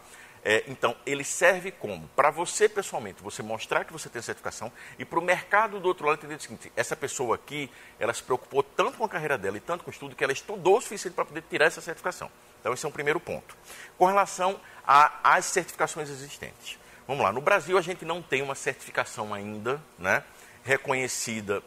É, 0.48 0.64
então, 0.68 0.96
ele 1.08 1.24
serve 1.24 1.72
como? 1.72 2.08
Para 2.10 2.30
você, 2.30 2.70
pessoalmente, 2.70 3.24
você 3.24 3.42
mostrar 3.42 3.84
que 3.84 3.92
você 3.92 4.08
tem 4.08 4.22
certificação 4.22 4.72
e 5.00 5.04
para 5.04 5.18
o 5.18 5.22
mercado 5.22 5.80
do 5.80 5.88
outro 5.88 6.06
lado 6.06 6.20
entender 6.20 6.36
o 6.36 6.40
seguinte, 6.40 6.72
essa 6.76 6.96
pessoa 6.96 7.34
aqui, 7.34 7.68
ela 8.00 8.14
se 8.14 8.22
preocupou 8.22 8.62
tanto 8.62 8.96
com 8.96 9.06
a 9.06 9.10
carreira 9.10 9.40
dela 9.40 9.58
e 9.58 9.60
tanto 9.60 9.84
com 9.84 9.90
o 9.90 9.94
estudo 9.94 10.16
que 10.16 10.24
ela 10.24 10.32
estudou 10.32 10.78
o 10.78 10.82
suficiente 10.82 11.16
para 11.16 11.26
poder 11.26 11.42
tirar 11.50 11.66
essa 11.66 11.82
certificação. 11.82 12.30
Então, 12.60 12.72
esse 12.74 12.86
é 12.86 12.88
um 12.88 12.92
primeiro 12.92 13.20
ponto. 13.20 13.58
Com 13.98 14.06
relação 14.06 14.60
às 14.86 15.46
certificações 15.46 16.12
existentes. 16.12 16.78
Vamos 17.08 17.24
lá, 17.24 17.32
no 17.32 17.42
Brasil 17.42 17.76
a 17.76 17.82
gente 17.82 18.06
não 18.06 18.22
tem 18.22 18.44
uma 18.44 18.56
certificação 18.56 19.34
ainda, 19.34 19.82
né, 19.98 20.24
reconhecida 20.66 21.64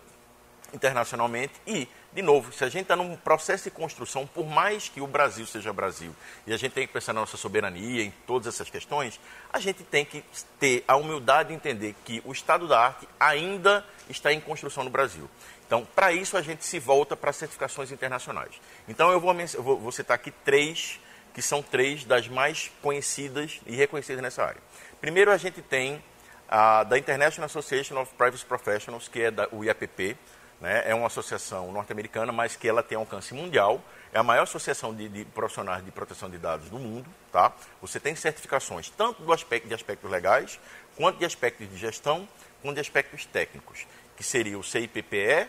internacionalmente 0.74 1.54
e 1.66 1.88
de 2.12 2.22
novo, 2.22 2.52
se 2.52 2.64
a 2.64 2.68
gente 2.68 2.82
está 2.82 2.96
num 2.96 3.14
processo 3.16 3.64
de 3.64 3.70
construção, 3.70 4.26
por 4.26 4.46
mais 4.46 4.88
que 4.88 5.00
o 5.00 5.06
Brasil 5.06 5.46
seja 5.46 5.72
Brasil, 5.72 6.14
e 6.46 6.54
a 6.54 6.56
gente 6.56 6.72
tem 6.72 6.86
que 6.86 6.92
pensar 6.92 7.12
na 7.12 7.20
nossa 7.20 7.36
soberania, 7.36 8.02
em 8.02 8.10
todas 8.26 8.54
essas 8.54 8.70
questões, 8.70 9.20
a 9.52 9.60
gente 9.60 9.84
tem 9.84 10.04
que 10.04 10.24
ter 10.58 10.82
a 10.88 10.96
humildade 10.96 11.50
de 11.50 11.54
entender 11.54 11.94
que 12.04 12.22
o 12.24 12.32
estado 12.32 12.66
da 12.66 12.80
arte 12.80 13.06
ainda 13.20 13.84
está 14.08 14.32
em 14.32 14.40
construção 14.40 14.82
no 14.84 14.90
Brasil. 14.90 15.28
Então, 15.66 15.86
para 15.94 16.10
isso, 16.12 16.36
a 16.36 16.42
gente 16.42 16.64
se 16.64 16.78
volta 16.78 17.14
para 17.14 17.30
certificações 17.30 17.92
internacionais. 17.92 18.58
Então, 18.88 19.12
eu 19.12 19.20
vou, 19.20 19.32
eu 19.54 19.62
vou 19.62 19.92
citar 19.92 20.14
aqui 20.14 20.30
três, 20.30 20.98
que 21.34 21.42
são 21.42 21.62
três 21.62 22.04
das 22.04 22.26
mais 22.26 22.70
conhecidas 22.80 23.60
e 23.66 23.76
reconhecidas 23.76 24.22
nessa 24.22 24.42
área. 24.42 24.60
Primeiro, 24.98 25.30
a 25.30 25.36
gente 25.36 25.60
tem 25.60 26.02
a 26.48 26.82
da 26.82 26.98
International 26.98 27.46
Association 27.46 28.00
of 28.00 28.12
Private 28.14 28.44
Professionals, 28.46 29.06
que 29.06 29.22
é 29.22 29.30
da, 29.30 29.48
o 29.52 29.64
IAPP, 29.64 30.16
né? 30.60 30.82
é 30.86 30.94
uma 30.94 31.06
associação 31.06 31.70
norte-americana, 31.72 32.32
mas 32.32 32.56
que 32.56 32.66
ela 32.66 32.82
tem 32.82 32.96
alcance 32.96 33.34
mundial. 33.34 33.82
É 34.12 34.18
a 34.18 34.22
maior 34.22 34.44
associação 34.44 34.94
de, 34.94 35.08
de, 35.08 35.24
profissionais 35.26 35.84
de 35.84 35.90
proteção 35.90 36.30
de 36.30 36.38
dados 36.38 36.70
do 36.70 36.78
mundo. 36.78 37.08
Tá? 37.30 37.52
Você 37.82 38.00
tem 38.00 38.14
certificações 38.16 38.88
tanto 38.88 39.22
do 39.22 39.32
aspecto 39.32 39.68
de 39.68 39.74
aspectos 39.74 40.10
legais, 40.10 40.58
quanto 40.96 41.18
de 41.18 41.24
aspectos 41.24 41.68
de 41.68 41.76
gestão, 41.76 42.26
quanto 42.62 42.76
de 42.76 42.80
aspectos 42.80 43.26
técnicos, 43.26 43.86
que 44.16 44.24
seria 44.24 44.58
o 44.58 44.64
CIPPE, 44.64 45.48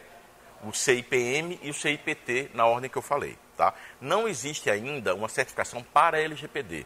o 0.63 0.73
CIPM 0.73 1.57
e 1.63 1.69
o 1.69 1.73
CIPT, 1.73 2.51
na 2.53 2.65
ordem 2.65 2.89
que 2.89 2.97
eu 2.97 3.01
falei. 3.01 3.37
Tá? 3.55 3.73
Não 3.99 4.27
existe 4.27 4.69
ainda 4.69 5.15
uma 5.15 5.29
certificação 5.29 5.81
para 5.81 6.21
LGPD. 6.21 6.85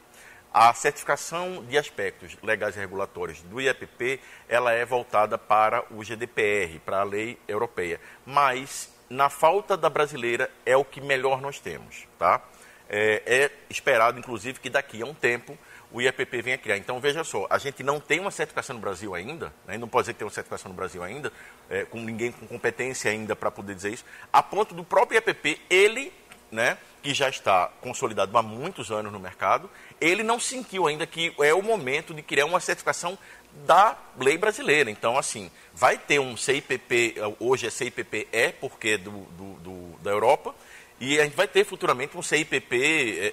A 0.53 0.71
certificação 0.75 1.65
de 1.65 1.79
aspectos 1.79 2.37
legais 2.43 2.75
e 2.75 2.79
regulatórios 2.79 3.41
do 3.41 3.59
IAPP, 3.59 4.19
ela 4.47 4.71
é 4.71 4.85
voltada 4.85 5.35
para 5.35 5.83
o 5.89 6.03
GDPR, 6.03 6.79
para 6.85 6.99
a 6.99 7.03
lei 7.03 7.39
europeia. 7.47 7.99
Mas, 8.23 8.93
na 9.09 9.31
falta 9.31 9.75
da 9.75 9.89
brasileira, 9.89 10.51
é 10.63 10.77
o 10.77 10.85
que 10.85 11.01
melhor 11.01 11.41
nós 11.41 11.59
temos. 11.59 12.07
Tá? 12.19 12.39
É, 12.87 13.23
é 13.25 13.51
esperado, 13.67 14.19
inclusive, 14.19 14.59
que 14.59 14.69
daqui 14.69 15.01
a 15.01 15.05
um 15.07 15.13
tempo 15.15 15.57
o 15.91 15.99
IAPP 15.99 16.43
venha 16.43 16.57
criar. 16.59 16.77
Então, 16.77 16.99
veja 16.99 17.23
só, 17.23 17.47
a 17.49 17.57
gente 17.57 17.81
não 17.81 17.99
tem 17.99 18.19
uma 18.19 18.29
certificação 18.29 18.75
no 18.75 18.81
Brasil 18.81 19.15
ainda, 19.15 19.51
né? 19.65 19.75
não 19.77 19.87
pode 19.87 20.03
dizer 20.03 20.13
que 20.13 20.19
tem 20.19 20.25
uma 20.27 20.33
certificação 20.33 20.69
no 20.69 20.75
Brasil 20.75 21.01
ainda, 21.01 21.33
é, 21.67 21.85
com 21.85 21.99
ninguém 21.99 22.31
com 22.31 22.45
competência 22.45 23.09
ainda 23.09 23.35
para 23.35 23.49
poder 23.49 23.73
dizer 23.73 23.91
isso, 23.91 24.05
a 24.31 24.43
ponto 24.43 24.75
do 24.75 24.83
próprio 24.83 25.17
IAPP, 25.17 25.61
ele, 25.67 26.13
né, 26.51 26.77
que 27.03 27.13
já 27.13 27.29
está 27.29 27.67
consolidado 27.81 28.35
há 28.35 28.41
muitos 28.41 28.91
anos 28.91 29.11
no 29.11 29.19
mercado, 29.19 29.69
ele 30.03 30.21
não 30.21 30.39
sentiu 30.39 30.85
ainda 30.85 31.07
que 31.07 31.33
é 31.39 31.53
o 31.53 31.61
momento 31.61 32.13
de 32.13 32.21
criar 32.21 32.45
uma 32.45 32.59
certificação 32.59 33.17
da 33.65 33.97
lei 34.19 34.37
brasileira. 34.37 34.91
Então, 34.91 35.17
assim, 35.17 35.49
vai 35.73 35.97
ter 35.97 36.19
um 36.19 36.35
CIPP, 36.35 37.15
hoje 37.39 37.67
é 37.67 37.69
CIPP-E, 37.69 38.51
porque 38.59 38.89
é 38.89 38.97
do, 38.97 39.11
do, 39.11 39.53
do, 39.59 39.99
da 39.99 40.11
Europa, 40.11 40.53
e 40.99 41.19
a 41.19 41.23
gente 41.23 41.35
vai 41.35 41.47
ter 41.47 41.63
futuramente 41.63 42.17
um 42.17 42.21
CIPP-BR, 42.21 42.73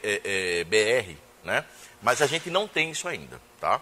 é, 0.02 0.64
é, 0.64 1.16
né? 1.44 1.64
Mas 2.00 2.22
a 2.22 2.26
gente 2.26 2.50
não 2.50 2.68
tem 2.68 2.90
isso 2.90 3.08
ainda, 3.08 3.40
tá? 3.60 3.80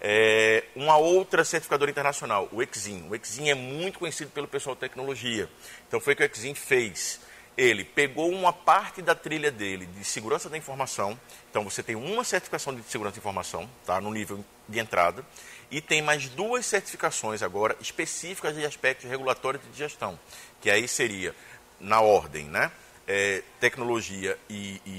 É, 0.00 0.64
uma 0.76 0.98
outra 0.98 1.42
certificadora 1.42 1.90
internacional, 1.90 2.48
o 2.52 2.62
Exim. 2.62 3.08
O 3.08 3.14
Exim 3.14 3.48
é 3.48 3.54
muito 3.54 3.98
conhecido 3.98 4.30
pelo 4.30 4.46
pessoal 4.46 4.74
de 4.76 4.80
tecnologia. 4.80 5.48
Então, 5.88 6.00
foi 6.00 6.12
o 6.12 6.16
que 6.16 6.22
o 6.22 6.30
Exim 6.30 6.54
fez 6.54 7.18
ele 7.56 7.84
pegou 7.84 8.30
uma 8.30 8.52
parte 8.52 9.00
da 9.00 9.14
trilha 9.14 9.50
dele 9.50 9.86
de 9.86 10.04
segurança 10.04 10.48
da 10.48 10.58
informação. 10.58 11.18
Então 11.50 11.64
você 11.64 11.82
tem 11.82 11.96
uma 11.96 12.22
certificação 12.22 12.74
de 12.74 12.82
segurança 12.82 13.14
da 13.14 13.20
informação, 13.20 13.68
tá, 13.86 14.00
no 14.00 14.10
nível 14.10 14.44
de 14.68 14.78
entrada, 14.78 15.24
e 15.70 15.80
tem 15.80 16.02
mais 16.02 16.28
duas 16.28 16.66
certificações 16.66 17.42
agora 17.42 17.76
específicas 17.80 18.54
de 18.54 18.64
aspectos 18.64 19.08
regulatórios 19.08 19.62
de 19.72 19.78
gestão, 19.78 20.18
que 20.60 20.70
aí 20.70 20.86
seria 20.86 21.34
na 21.80 22.00
ordem, 22.00 22.44
né? 22.44 22.70
É, 23.08 23.42
tecnologia 23.60 24.36
e, 24.50 24.80
e, 24.84 24.90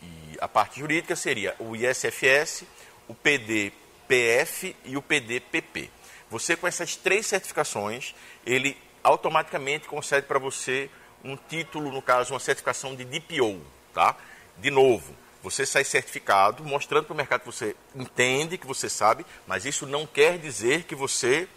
e 0.00 0.38
a 0.40 0.46
parte 0.46 0.78
jurídica 0.78 1.16
seria 1.16 1.54
o 1.58 1.74
ISFS, 1.74 2.64
o 3.08 3.14
PDPF 3.14 4.74
e 4.84 4.96
o 4.96 5.02
PDPP. 5.02 5.90
Você 6.30 6.56
com 6.56 6.66
essas 6.66 6.94
três 6.94 7.26
certificações, 7.26 8.14
ele 8.44 8.76
automaticamente 9.02 9.88
concede 9.88 10.26
para 10.26 10.38
você 10.38 10.88
um 11.26 11.36
título, 11.36 11.90
no 11.90 12.00
caso, 12.00 12.32
uma 12.32 12.40
certificação 12.40 12.94
de 12.94 13.04
DPO, 13.04 13.60
tá? 13.92 14.16
De 14.58 14.70
novo, 14.70 15.14
você 15.42 15.66
sai 15.66 15.84
certificado, 15.84 16.64
mostrando 16.64 17.04
para 17.04 17.14
o 17.14 17.16
mercado 17.16 17.40
que 17.40 17.46
você 17.46 17.76
entende, 17.94 18.58
que 18.58 18.66
você 18.66 18.88
sabe, 18.88 19.24
mas 19.46 19.64
isso 19.64 19.86
não 19.86 20.06
quer 20.06 20.38
dizer 20.38 20.84
que 20.84 20.94
você 20.94 21.48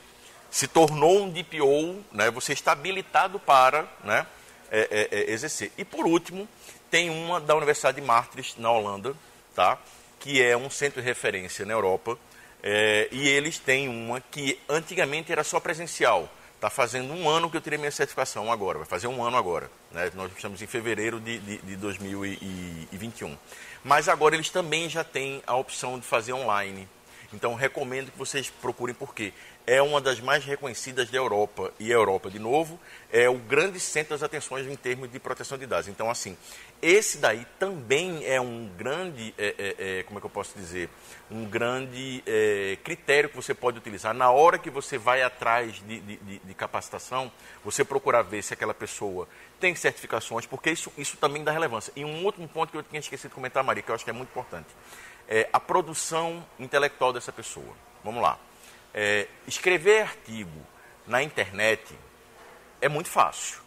se 0.51 0.67
tornou 0.67 1.23
um 1.23 1.29
DPO, 1.29 2.03
né? 2.12 2.29
Você 2.32 2.53
está 2.53 2.71
habilitado 2.71 3.39
para, 3.39 3.88
né? 4.03 4.25
É, 4.71 5.08
é, 5.12 5.19
é, 5.19 5.32
exercer. 5.32 5.71
E 5.77 5.84
por 5.84 6.05
último, 6.05 6.47
tem 6.91 7.10
uma 7.10 7.39
da 7.39 7.55
Universidade 7.55 7.99
de 7.99 8.05
Maastricht, 8.05 8.60
na 8.62 8.71
Holanda, 8.71 9.15
tá? 9.55 9.77
Que 10.19 10.43
é 10.43 10.55
um 10.55 10.69
centro 10.69 11.01
de 11.01 11.08
referência 11.08 11.65
na 11.65 11.73
Europa. 11.73 12.17
É, 12.62 13.08
e 13.12 13.27
eles 13.27 13.58
têm 13.58 13.88
uma 13.88 14.19
que 14.19 14.60
antigamente 14.67 15.32
era 15.32 15.43
só 15.43 15.60
presencial 15.60 16.29
Está 16.59 16.69
fazendo 16.69 17.13
um 17.13 17.29
ano 17.29 17.49
que 17.49 17.55
eu 17.55 17.61
tirei 17.61 17.79
minha 17.79 17.89
certificação 17.89 18.51
agora, 18.51 18.79
vai 18.79 18.85
fazer 18.85 19.07
um 19.07 19.23
ano 19.23 19.37
agora. 19.37 19.71
Né? 19.91 20.11
Nós 20.13 20.29
estamos 20.35 20.61
em 20.61 20.67
fevereiro 20.67 21.17
de, 21.17 21.39
de, 21.39 21.57
de 21.59 21.77
2021. 21.77 23.37
Mas 23.81 24.09
agora 24.09 24.35
eles 24.35 24.49
também 24.49 24.89
já 24.89 25.01
têm 25.01 25.41
a 25.47 25.55
opção 25.55 25.97
de 25.97 26.05
fazer 26.05 26.33
online. 26.33 26.85
Então 27.31 27.55
recomendo 27.55 28.11
que 28.11 28.17
vocês 28.17 28.49
procurem 28.49 28.93
porque 28.93 29.31
é 29.69 29.84
uma 29.84 30.01
das 30.01 30.19
mais 30.19 30.43
reconhecidas 30.43 31.12
da 31.12 31.17
Europa. 31.19 31.71
E 31.79 31.91
a 31.91 31.93
Europa, 31.93 32.27
de 32.32 32.39
novo, 32.39 32.79
é 33.12 33.29
o 33.29 33.36
grande 33.36 33.79
centro 33.79 34.15
das 34.15 34.23
atenções 34.23 34.65
em 34.65 34.75
termos 34.75 35.12
de 35.12 35.19
proteção 35.19 35.60
de 35.60 35.67
dados. 35.67 35.88
Então, 35.88 36.10
assim, 36.10 36.36
esse 36.82 37.19
daí 37.19 37.45
também 37.60 38.25
é 38.25 38.41
um 38.41 38.67
grande, 38.75 39.32
é, 39.38 39.53
é, 39.60 39.99
é, 39.99 40.03
como 40.03 40.17
é 40.17 40.21
que 40.21 40.25
eu 40.25 40.32
posso 40.32 40.58
dizer, 40.58 40.89
um 41.29 41.45
grande 41.45 42.23
é, 42.25 42.79
critério 42.84 43.29
que 43.29 43.36
você 43.36 43.53
pode 43.53 43.77
utilizar 43.77 44.12
na 44.12 44.32
hora 44.32 44.58
que 44.58 44.71
você 44.71 44.97
vai 44.97 45.21
atrás 45.21 45.75
de, 45.88 45.99
de, 45.99 46.39
de, 46.39 46.53
capacitação, 46.55 47.32
você 47.63 47.86
procurar 47.86 48.23
ver 48.23 48.41
se 48.41 48.55
aquela 48.55 48.73
pessoa 48.73 49.27
tem 49.60 49.75
certificações, 49.75 50.47
porque 50.47 50.71
isso, 50.71 50.91
isso 50.97 51.15
também 51.15 51.43
dá 51.43 51.51
relevância. 51.51 51.93
E 51.95 52.03
um 52.03 52.25
último 52.25 52.47
ponto 52.47 52.71
que 52.71 52.77
eu 52.77 52.82
tinha 52.82 52.99
esquecido 52.99 53.29
de 53.29 53.36
comentar, 53.36 53.63
Maria, 53.63 53.84
que 53.84 53.91
eu 53.91 53.93
acho 53.93 54.03
que 54.03 54.10
é 54.10 54.13
muito 54.13 54.29
importante, 54.29 54.69
é 55.27 55.47
a 55.53 55.60
produção 55.60 56.43
intelectual 56.58 57.13
dessa 57.13 57.32
pessoa. 57.32 57.75
Vamos 58.03 58.23
lá. 58.23 58.39
É, 59.01 59.27
escrever 59.47 60.01
artigo 60.01 60.51
na 61.07 61.23
internet 61.23 61.97
é 62.81 62.89
muito 62.89 63.07
fácil. 63.07 63.62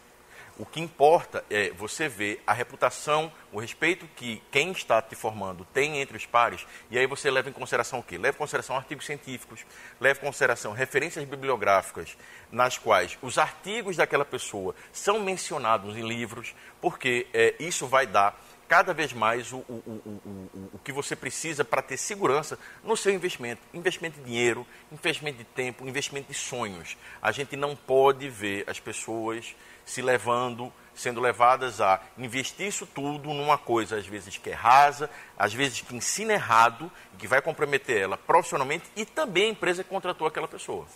O 0.59 0.63
que 0.63 0.79
importa 0.79 1.43
é 1.49 1.71
você 1.71 2.07
ver 2.07 2.43
a 2.45 2.53
reputação, 2.53 3.33
o 3.51 3.59
respeito 3.59 4.07
que 4.15 4.43
quem 4.51 4.71
está 4.71 5.01
te 5.01 5.15
formando 5.15 5.65
tem 5.73 5.99
entre 5.99 6.15
os 6.15 6.27
pares, 6.27 6.67
e 6.91 6.99
aí 6.99 7.07
você 7.07 7.31
leva 7.31 7.49
em 7.49 7.51
consideração 7.51 7.97
o 7.97 8.03
quê? 8.03 8.15
Leva 8.15 8.35
em 8.35 8.37
consideração 8.37 8.75
artigos 8.75 9.07
científicos, 9.07 9.65
leva 9.99 10.19
em 10.19 10.23
consideração 10.23 10.71
referências 10.71 11.25
bibliográficas 11.25 12.15
nas 12.51 12.77
quais 12.77 13.17
os 13.19 13.39
artigos 13.39 13.97
daquela 13.97 14.25
pessoa 14.25 14.75
são 14.91 15.19
mencionados 15.19 15.97
em 15.97 16.07
livros, 16.07 16.53
porque 16.79 17.25
é, 17.33 17.55
isso 17.57 17.87
vai 17.87 18.05
dar 18.05 18.39
cada 18.67 18.93
vez 18.93 19.13
mais 19.13 19.51
o, 19.51 19.57
o, 19.57 19.73
o, 19.73 20.71
o, 20.73 20.79
que 20.79 20.91
você 20.91 21.15
precisa 21.15 21.63
para 21.63 21.81
ter 21.81 21.97
segurança 21.97 22.57
no 22.83 22.97
seu 22.97 23.13
investimento. 23.13 23.61
Investimento 23.73 24.19
de 24.19 24.25
dinheiro, 24.25 24.65
investimento 24.91 25.37
de 25.37 25.43
tempo, 25.43 25.87
investimento 25.87 26.27
de 26.27 26.37
sonhos. 26.37 26.97
A 27.21 27.31
gente 27.31 27.55
não 27.55 27.75
pode 27.75 28.29
ver 28.29 28.63
as 28.67 28.79
pessoas 28.79 29.55
se 29.85 30.01
levando, 30.01 30.71
sendo 30.95 31.19
levadas 31.19 31.81
a 31.81 32.01
investir 32.17 32.67
isso 32.67 32.85
tudo 32.85 33.33
numa 33.33 33.57
coisa, 33.57 33.97
às 33.97 34.07
vezes 34.07 34.37
que 34.37 34.49
é 34.49 34.53
rasa, 34.53 35.09
às 35.37 35.53
vezes 35.53 35.81
que 35.81 35.95
ensina 35.95 36.33
errado, 36.33 36.91
que 37.17 37.27
vai 37.27 37.41
comprometer 37.41 38.01
ela 38.01 38.17
profissionalmente 38.17 38.85
e 38.95 39.05
também 39.05 39.45
a 39.45 39.49
empresa 39.49 39.83
que 39.83 39.89
contratou 39.89 40.27
aquela 40.27 40.47
pessoa. 40.47 40.87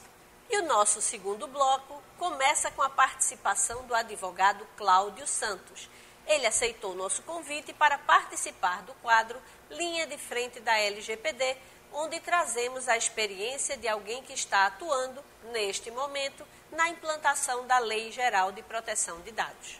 E 0.49 0.58
o 0.60 0.65
nosso 0.65 1.01
segundo 1.01 1.47
bloco 1.47 2.01
começa 2.17 2.71
com 2.71 2.82
a 2.82 2.89
participação 2.89 3.86
do 3.86 3.93
advogado 3.93 4.65
Cláudio 4.77 5.27
Santos. 5.27 5.89
Ele 6.28 6.46
aceitou 6.46 6.94
nosso 6.94 7.22
convite 7.22 7.72
para 7.72 7.98
participar 7.98 8.82
do 8.84 8.94
quadro 8.96 9.40
Linha 9.72 10.06
de 10.06 10.18
Frente 10.18 10.60
da 10.60 10.78
LGPD, 10.78 11.56
onde 11.94 12.20
trazemos 12.20 12.90
a 12.90 12.98
experiência 12.98 13.78
de 13.78 13.88
alguém 13.88 14.22
que 14.22 14.34
está 14.34 14.66
atuando, 14.66 15.24
neste 15.54 15.90
momento, 15.90 16.44
na 16.70 16.90
implantação 16.90 17.66
da 17.66 17.80
Lei 17.80 18.12
Geral 18.12 18.52
de 18.52 18.62
Proteção 18.62 19.22
de 19.22 19.32
Dados. 19.32 19.80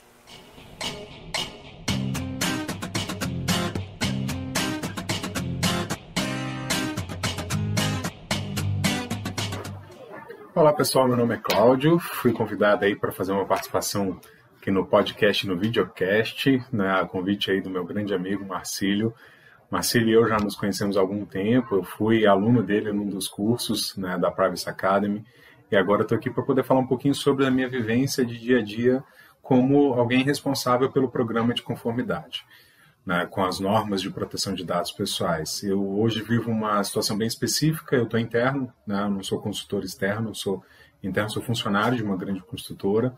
Olá 10.56 10.74
pessoal, 10.74 11.08
meu 11.08 11.18
nome 11.18 11.36
é 11.36 11.38
Cláudio, 11.38 12.00
fui 12.00 12.32
convidado 12.32 12.86
aí 12.86 12.96
para 12.96 13.12
fazer 13.12 13.34
uma 13.34 13.46
participação 13.46 14.20
aqui 14.68 14.72
no 14.72 14.86
podcast, 14.86 15.48
no 15.48 15.56
videocast, 15.56 16.46
né, 16.74 17.00
a 17.00 17.06
convite 17.06 17.50
aí 17.50 17.62
do 17.62 17.70
meu 17.70 17.86
grande 17.86 18.14
amigo 18.14 18.46
Marcílio. 18.46 19.14
Marcílio 19.72 20.10
e 20.10 20.12
eu 20.12 20.28
já 20.28 20.36
nos 20.36 20.58
conhecemos 20.58 20.98
há 20.98 21.00
algum 21.00 21.24
tempo, 21.24 21.76
eu 21.76 21.84
fui 21.84 22.28
aluno 22.28 22.62
dele 22.62 22.92
num 22.92 23.08
dos 23.08 23.30
cursos 23.30 23.96
né, 23.96 24.18
da 24.18 24.30
Privacy 24.30 24.70
Academy, 24.70 25.24
e 25.72 25.78
agora 25.78 26.02
estou 26.02 26.18
aqui 26.18 26.30
para 26.30 26.44
poder 26.44 26.66
falar 26.66 26.82
um 26.82 26.86
pouquinho 26.86 27.16
sobre 27.16 27.46
a 27.46 27.52
minha 27.52 27.70
vivência 27.70 28.26
de 28.26 28.38
dia 28.38 28.60
a 28.60 28.62
dia 28.62 29.02
como 29.42 29.94
alguém 29.94 30.22
responsável 30.22 30.92
pelo 30.92 31.10
programa 31.10 31.54
de 31.54 31.62
conformidade, 31.62 32.44
né, 33.06 33.26
com 33.26 33.46
as 33.46 33.62
normas 33.62 34.02
de 34.02 34.10
proteção 34.10 34.54
de 34.54 34.66
dados 34.66 34.92
pessoais. 34.92 35.64
Eu 35.64 35.82
hoje 35.98 36.22
vivo 36.22 36.52
uma 36.52 36.84
situação 36.84 37.18
bem 37.18 37.28
específica, 37.28 37.96
eu 37.96 38.04
estou 38.04 38.20
interno, 38.20 38.70
né, 38.86 39.08
não 39.08 39.24
sou 39.24 39.40
consultor 39.40 39.86
externo, 39.86 40.36
sou 40.36 40.62
interno, 41.02 41.30
sou 41.30 41.42
funcionário 41.42 41.96
de 41.96 42.04
uma 42.04 42.18
grande 42.18 42.42
construtora 42.42 43.16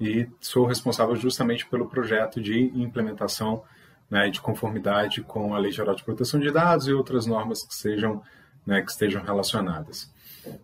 e 0.00 0.28
sou 0.40 0.66
responsável 0.66 1.16
justamente 1.16 1.66
pelo 1.66 1.88
projeto 1.88 2.40
de 2.40 2.70
implementação 2.74 3.62
né, 4.10 4.28
de 4.28 4.40
conformidade 4.40 5.22
com 5.22 5.54
a 5.54 5.58
Lei 5.58 5.72
Geral 5.72 5.94
de 5.94 6.04
Proteção 6.04 6.38
de 6.38 6.50
Dados 6.50 6.86
e 6.86 6.92
outras 6.92 7.26
normas 7.26 7.62
que 7.62 7.74
sejam 7.74 8.22
né, 8.66 8.82
que 8.82 8.90
estejam 8.90 9.22
relacionadas. 9.22 10.10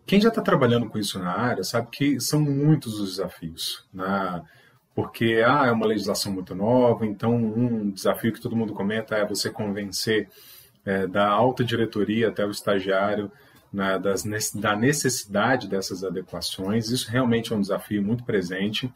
Quem 0.06 0.20
já 0.20 0.28
está 0.28 0.40
trabalhando 0.40 0.88
com 0.88 0.98
isso 0.98 1.18
na 1.18 1.36
área 1.36 1.64
sabe 1.64 1.88
que 1.90 2.20
são 2.20 2.40
muitos 2.40 3.00
os 3.00 3.16
desafios, 3.16 3.84
né? 3.92 4.42
porque 4.94 5.42
ah, 5.46 5.66
é 5.66 5.72
uma 5.72 5.86
legislação 5.86 6.32
muito 6.32 6.54
nova, 6.54 7.06
então 7.06 7.34
um 7.34 7.90
desafio 7.90 8.32
que 8.32 8.40
todo 8.40 8.56
mundo 8.56 8.74
comenta 8.74 9.16
é 9.16 9.26
você 9.26 9.50
convencer 9.50 10.28
é, 10.84 11.06
da 11.06 11.28
alta 11.28 11.64
diretoria 11.64 12.28
até 12.28 12.44
o 12.44 12.50
estagiário 12.50 13.30
né, 13.72 13.98
das, 13.98 14.22
da 14.52 14.76
necessidade 14.76 15.66
dessas 15.66 16.04
adequações. 16.04 16.90
Isso 16.90 17.10
realmente 17.10 17.52
é 17.52 17.56
um 17.56 17.60
desafio 17.60 18.02
muito 18.02 18.24
presente. 18.24 18.92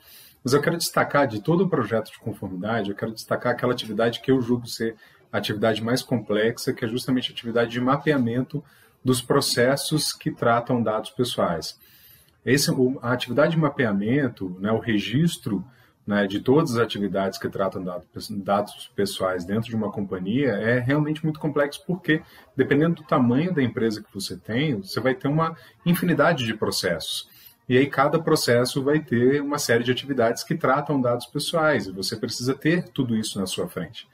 Mas 0.46 0.52
eu 0.52 0.62
quero 0.62 0.76
destacar 0.76 1.26
de 1.26 1.42
todo 1.42 1.64
o 1.64 1.68
projeto 1.68 2.12
de 2.12 2.20
conformidade, 2.20 2.90
eu 2.90 2.94
quero 2.94 3.10
destacar 3.10 3.50
aquela 3.50 3.72
atividade 3.72 4.20
que 4.20 4.30
eu 4.30 4.40
julgo 4.40 4.68
ser 4.68 4.94
a 5.32 5.38
atividade 5.38 5.82
mais 5.82 6.02
complexa, 6.02 6.72
que 6.72 6.84
é 6.84 6.88
justamente 6.88 7.32
a 7.32 7.34
atividade 7.34 7.72
de 7.72 7.80
mapeamento 7.80 8.62
dos 9.04 9.20
processos 9.20 10.12
que 10.12 10.30
tratam 10.30 10.80
dados 10.80 11.10
pessoais. 11.10 11.76
Esse, 12.44 12.70
a 13.02 13.12
atividade 13.12 13.56
de 13.56 13.58
mapeamento, 13.58 14.56
né, 14.60 14.70
o 14.70 14.78
registro 14.78 15.64
né, 16.06 16.28
de 16.28 16.38
todas 16.38 16.76
as 16.76 16.78
atividades 16.78 17.40
que 17.40 17.48
tratam 17.48 17.82
dados, 17.82 18.86
pessoais 18.94 19.44
dentro 19.44 19.68
de 19.68 19.74
uma 19.74 19.90
companhia 19.90 20.50
é 20.52 20.78
realmente 20.78 21.24
muito 21.24 21.40
complexo, 21.40 21.82
porque 21.84 22.22
dependendo 22.56 22.94
do 22.94 23.02
tamanho 23.02 23.52
da 23.52 23.64
empresa 23.64 24.00
que 24.00 24.14
você 24.14 24.36
tem, 24.36 24.76
você 24.76 25.00
vai 25.00 25.16
ter 25.16 25.26
uma 25.26 25.56
infinidade 25.84 26.46
de 26.46 26.54
processos. 26.54 27.34
E 27.68 27.76
aí 27.76 27.86
cada 27.86 28.18
processo 28.18 28.82
vai 28.82 29.00
ter 29.00 29.40
uma 29.42 29.58
série 29.58 29.82
de 29.82 29.90
atividades 29.90 30.44
que 30.44 30.54
tratam 30.54 31.00
dados 31.00 31.26
pessoais, 31.26 31.86
e 31.86 31.92
você 31.92 32.16
precisa 32.16 32.54
ter 32.54 32.88
tudo 32.90 33.16
isso 33.16 33.40
na 33.40 33.46
sua 33.46 33.68
frente. 33.68 34.08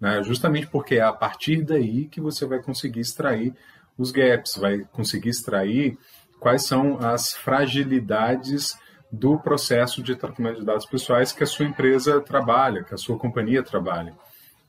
Né? 0.00 0.22
Justamente 0.22 0.66
porque 0.66 0.96
é 0.96 1.02
a 1.02 1.12
partir 1.12 1.62
daí 1.62 2.06
que 2.06 2.20
você 2.20 2.46
vai 2.46 2.60
conseguir 2.60 3.00
extrair 3.00 3.54
os 3.96 4.10
gaps, 4.10 4.56
vai 4.56 4.80
conseguir 4.92 5.28
extrair 5.28 5.98
quais 6.40 6.62
são 6.62 6.98
as 6.98 7.32
fragilidades 7.32 8.76
do 9.10 9.38
processo 9.38 10.02
de 10.02 10.16
tratamento 10.16 10.60
de 10.60 10.66
dados 10.66 10.86
pessoais 10.86 11.30
que 11.30 11.44
a 11.44 11.46
sua 11.46 11.64
empresa 11.64 12.20
trabalha, 12.20 12.82
que 12.82 12.94
a 12.94 12.98
sua 12.98 13.16
companhia 13.16 13.62
trabalha. 13.62 14.14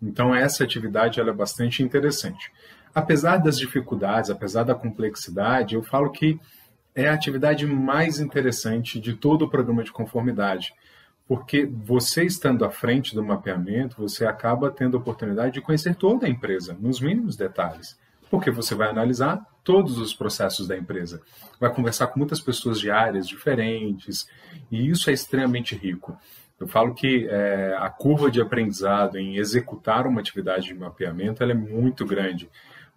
Então, 0.02 0.36
essa 0.36 0.64
atividade 0.64 1.20
ela 1.20 1.32
é 1.32 1.34
bastante 1.34 1.82
interessante. 1.82 2.52
Apesar 2.94 3.38
das 3.38 3.58
dificuldades, 3.58 4.30
apesar 4.30 4.64
da 4.64 4.76
complexidade, 4.76 5.76
eu 5.76 5.82
falo 5.82 6.12
que 6.12 6.40
é 6.96 7.08
a 7.08 7.14
atividade 7.14 7.68
mais 7.68 8.20
interessante 8.20 9.00
de 9.00 9.14
todo 9.14 9.44
o 9.44 9.50
programa 9.50 9.84
de 9.84 9.92
conformidade, 9.92 10.74
porque 11.28 11.66
você 11.66 12.24
estando 12.24 12.64
à 12.64 12.72
frente 12.72 13.14
do 13.14 13.24
mapeamento, 13.24 13.98
você 13.98 14.26
acaba 14.26 14.72
tendo 14.72 14.96
a 14.96 15.00
oportunidade 15.00 15.54
de 15.54 15.62
conhecer 15.62 15.96
toda 15.96 16.26
a 16.26 16.30
empresa, 16.30 16.78
nos 16.80 17.00
mínimos 17.00 17.36
detalhes 17.36 17.98
porque 18.30 18.52
você 18.52 18.76
vai 18.76 18.90
analisar 18.90 19.46
todos 19.64 19.98
os 19.98 20.14
processos 20.14 20.68
da 20.68 20.78
empresa, 20.78 21.22
vai 21.60 21.74
conversar 21.74 22.08
com 22.08 22.20
muitas 22.20 22.40
pessoas 22.40 22.80
de 22.80 22.92
áreas 22.92 23.28
diferentes, 23.28 24.28
e 24.70 24.90
isso 24.90 25.10
é 25.10 25.14
extremamente 25.14 25.76
rico. 25.76 26.18
Eu 26.60 26.68
falo 26.68 26.94
que 26.94 27.28
é, 27.30 27.76
a 27.78 27.90
curva 27.90 28.32
de 28.32 28.42
aprendizado 28.42 29.18
em 29.18 29.38
executar 29.38 30.08
uma 30.08 30.22
atividade 30.22 30.68
de 30.68 30.74
mapeamento 30.74 31.44
é 31.44 31.54
muito 31.54 32.06
grande, 32.06 32.50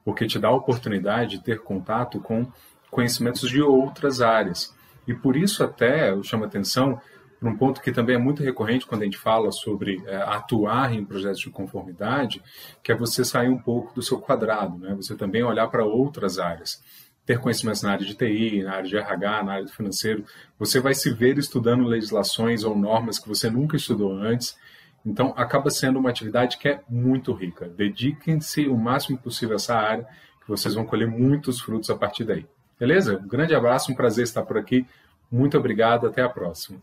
porque 0.04 0.26
te 0.26 0.38
dá 0.38 0.48
a 0.48 0.54
oportunidade 0.54 1.38
de 1.38 1.44
ter 1.44 1.60
contato 1.60 2.20
com 2.20 2.50
conhecimentos 2.90 3.48
de 3.48 3.62
outras 3.62 4.20
áreas. 4.20 4.74
E 5.06 5.14
por 5.14 5.36
isso 5.36 5.64
até 5.64 6.10
eu 6.10 6.22
chamo 6.22 6.44
atenção 6.44 7.00
para 7.38 7.48
um 7.48 7.56
ponto 7.56 7.80
que 7.80 7.92
também 7.92 8.16
é 8.16 8.18
muito 8.18 8.42
recorrente 8.42 8.86
quando 8.86 9.02
a 9.02 9.04
gente 9.04 9.16
fala 9.16 9.52
sobre 9.52 10.02
é, 10.06 10.16
atuar 10.16 10.92
em 10.92 11.04
projetos 11.04 11.40
de 11.40 11.50
conformidade, 11.50 12.42
que 12.82 12.90
é 12.90 12.94
você 12.96 13.24
sair 13.24 13.48
um 13.48 13.58
pouco 13.58 13.94
do 13.94 14.02
seu 14.02 14.18
quadrado, 14.18 14.76
né? 14.78 14.94
você 14.94 15.14
também 15.14 15.42
olhar 15.42 15.68
para 15.68 15.84
outras 15.84 16.38
áreas. 16.38 16.82
Ter 17.24 17.38
conhecimentos 17.38 17.82
na 17.82 17.92
área 17.92 18.06
de 18.06 18.14
TI, 18.14 18.62
na 18.62 18.72
área 18.72 18.88
de 18.88 18.96
RH, 18.96 19.42
na 19.42 19.52
área 19.52 19.64
do 19.64 19.72
financeiro, 19.72 20.24
você 20.58 20.80
vai 20.80 20.94
se 20.94 21.10
ver 21.10 21.38
estudando 21.38 21.84
legislações 21.84 22.64
ou 22.64 22.76
normas 22.76 23.18
que 23.18 23.28
você 23.28 23.50
nunca 23.50 23.76
estudou 23.76 24.12
antes. 24.12 24.56
Então, 25.04 25.32
acaba 25.36 25.70
sendo 25.70 25.98
uma 25.98 26.10
atividade 26.10 26.56
que 26.56 26.68
é 26.68 26.80
muito 26.88 27.32
rica. 27.32 27.68
Dediquem-se 27.68 28.66
o 28.66 28.76
máximo 28.76 29.18
possível 29.18 29.54
a 29.54 29.56
essa 29.56 29.76
área, 29.76 30.08
que 30.40 30.48
vocês 30.48 30.74
vão 30.74 30.86
colher 30.86 31.06
muitos 31.06 31.60
frutos 31.60 31.90
a 31.90 31.94
partir 31.94 32.24
daí. 32.24 32.46
Beleza? 32.78 33.16
Um 33.16 33.26
grande 33.26 33.54
abraço, 33.54 33.90
um 33.90 33.94
prazer 33.94 34.24
estar 34.24 34.42
por 34.42 34.56
aqui. 34.56 34.86
Muito 35.30 35.58
obrigado, 35.58 36.06
até 36.06 36.22
a 36.22 36.28
próxima. 36.28 36.80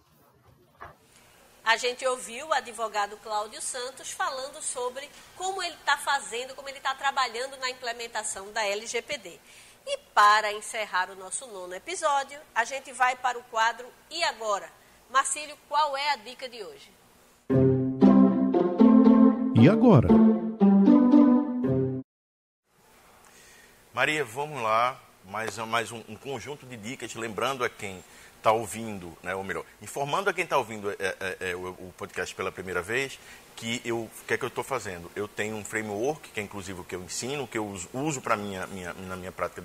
A 1.64 1.78
gente 1.78 2.06
ouviu 2.06 2.48
o 2.48 2.54
advogado 2.54 3.18
Cláudio 3.18 3.60
Santos 3.62 4.12
falando 4.12 4.62
sobre 4.62 5.10
como 5.36 5.64
ele 5.64 5.74
está 5.74 5.98
fazendo, 5.98 6.54
como 6.54 6.70
ele 6.70 6.78
está 6.78 6.94
trabalhando 6.94 7.58
na 7.58 7.72
implementação 7.72 8.52
da 8.52 8.64
LGPD. 8.64 9.40
E 9.88 9.98
para 10.14 10.52
encerrar 10.54 11.10
o 11.10 11.16
nosso 11.16 11.48
nono 11.48 11.74
episódio, 11.74 12.40
a 12.54 12.64
gente 12.64 12.92
vai 12.92 13.16
para 13.16 13.38
o 13.38 13.44
quadro 13.44 13.88
E 14.12 14.24
Agora? 14.24 14.70
Marcílio, 15.12 15.56
qual 15.70 15.96
é 15.96 16.12
a 16.12 16.16
dica 16.18 16.50
de 16.50 16.64
hoje? 16.64 16.92
E 19.56 19.70
agora? 19.70 20.10
Maria, 23.94 24.26
vamos 24.26 24.62
lá. 24.62 25.00
Mais, 25.30 25.58
mais 25.58 25.92
um, 25.92 26.04
um 26.08 26.16
conjunto 26.16 26.66
de 26.66 26.78
dicas, 26.78 27.14
lembrando 27.16 27.64
a 27.64 27.70
quem 27.70 28.04
está 28.38 28.52
ouvindo, 28.52 29.18
né, 29.24 29.34
ou 29.34 29.44
melhor, 29.44 29.66
informando 29.82 30.30
a 30.30 30.34
quem 30.34 30.44
está 30.44 30.56
ouvindo 30.56 30.92
é, 30.92 30.96
é, 31.00 31.38
é, 31.50 31.56
o, 31.56 31.70
o, 31.70 31.94
podcast 31.98 32.36
pela 32.36 32.52
primeira 32.52 32.80
vez, 32.80 33.18
que 33.56 33.82
eu, 33.84 34.08
que 34.28 34.36
é 34.36 34.38
que 34.38 34.44
eu 34.44 34.50
estou 34.50 34.64
fazendo? 34.64 35.10
Eu 35.16 35.28
tenho 35.28 35.56
um 35.56 35.66
framework, 35.66 36.30
que 36.30 36.40
é 36.40 36.44
inclusive 36.44 36.82
o 36.82 36.84
que 36.84 36.96
eu 36.96 37.02
ensino, 37.02 37.48
que 37.48 37.58
eu 37.58 37.66
uso, 37.66 37.90
uso 37.92 38.22
para 38.22 38.38
minha, 38.38 38.68
minha, 38.68 38.94
na 38.94 39.16
minha 39.16 39.32
prática 39.32 39.64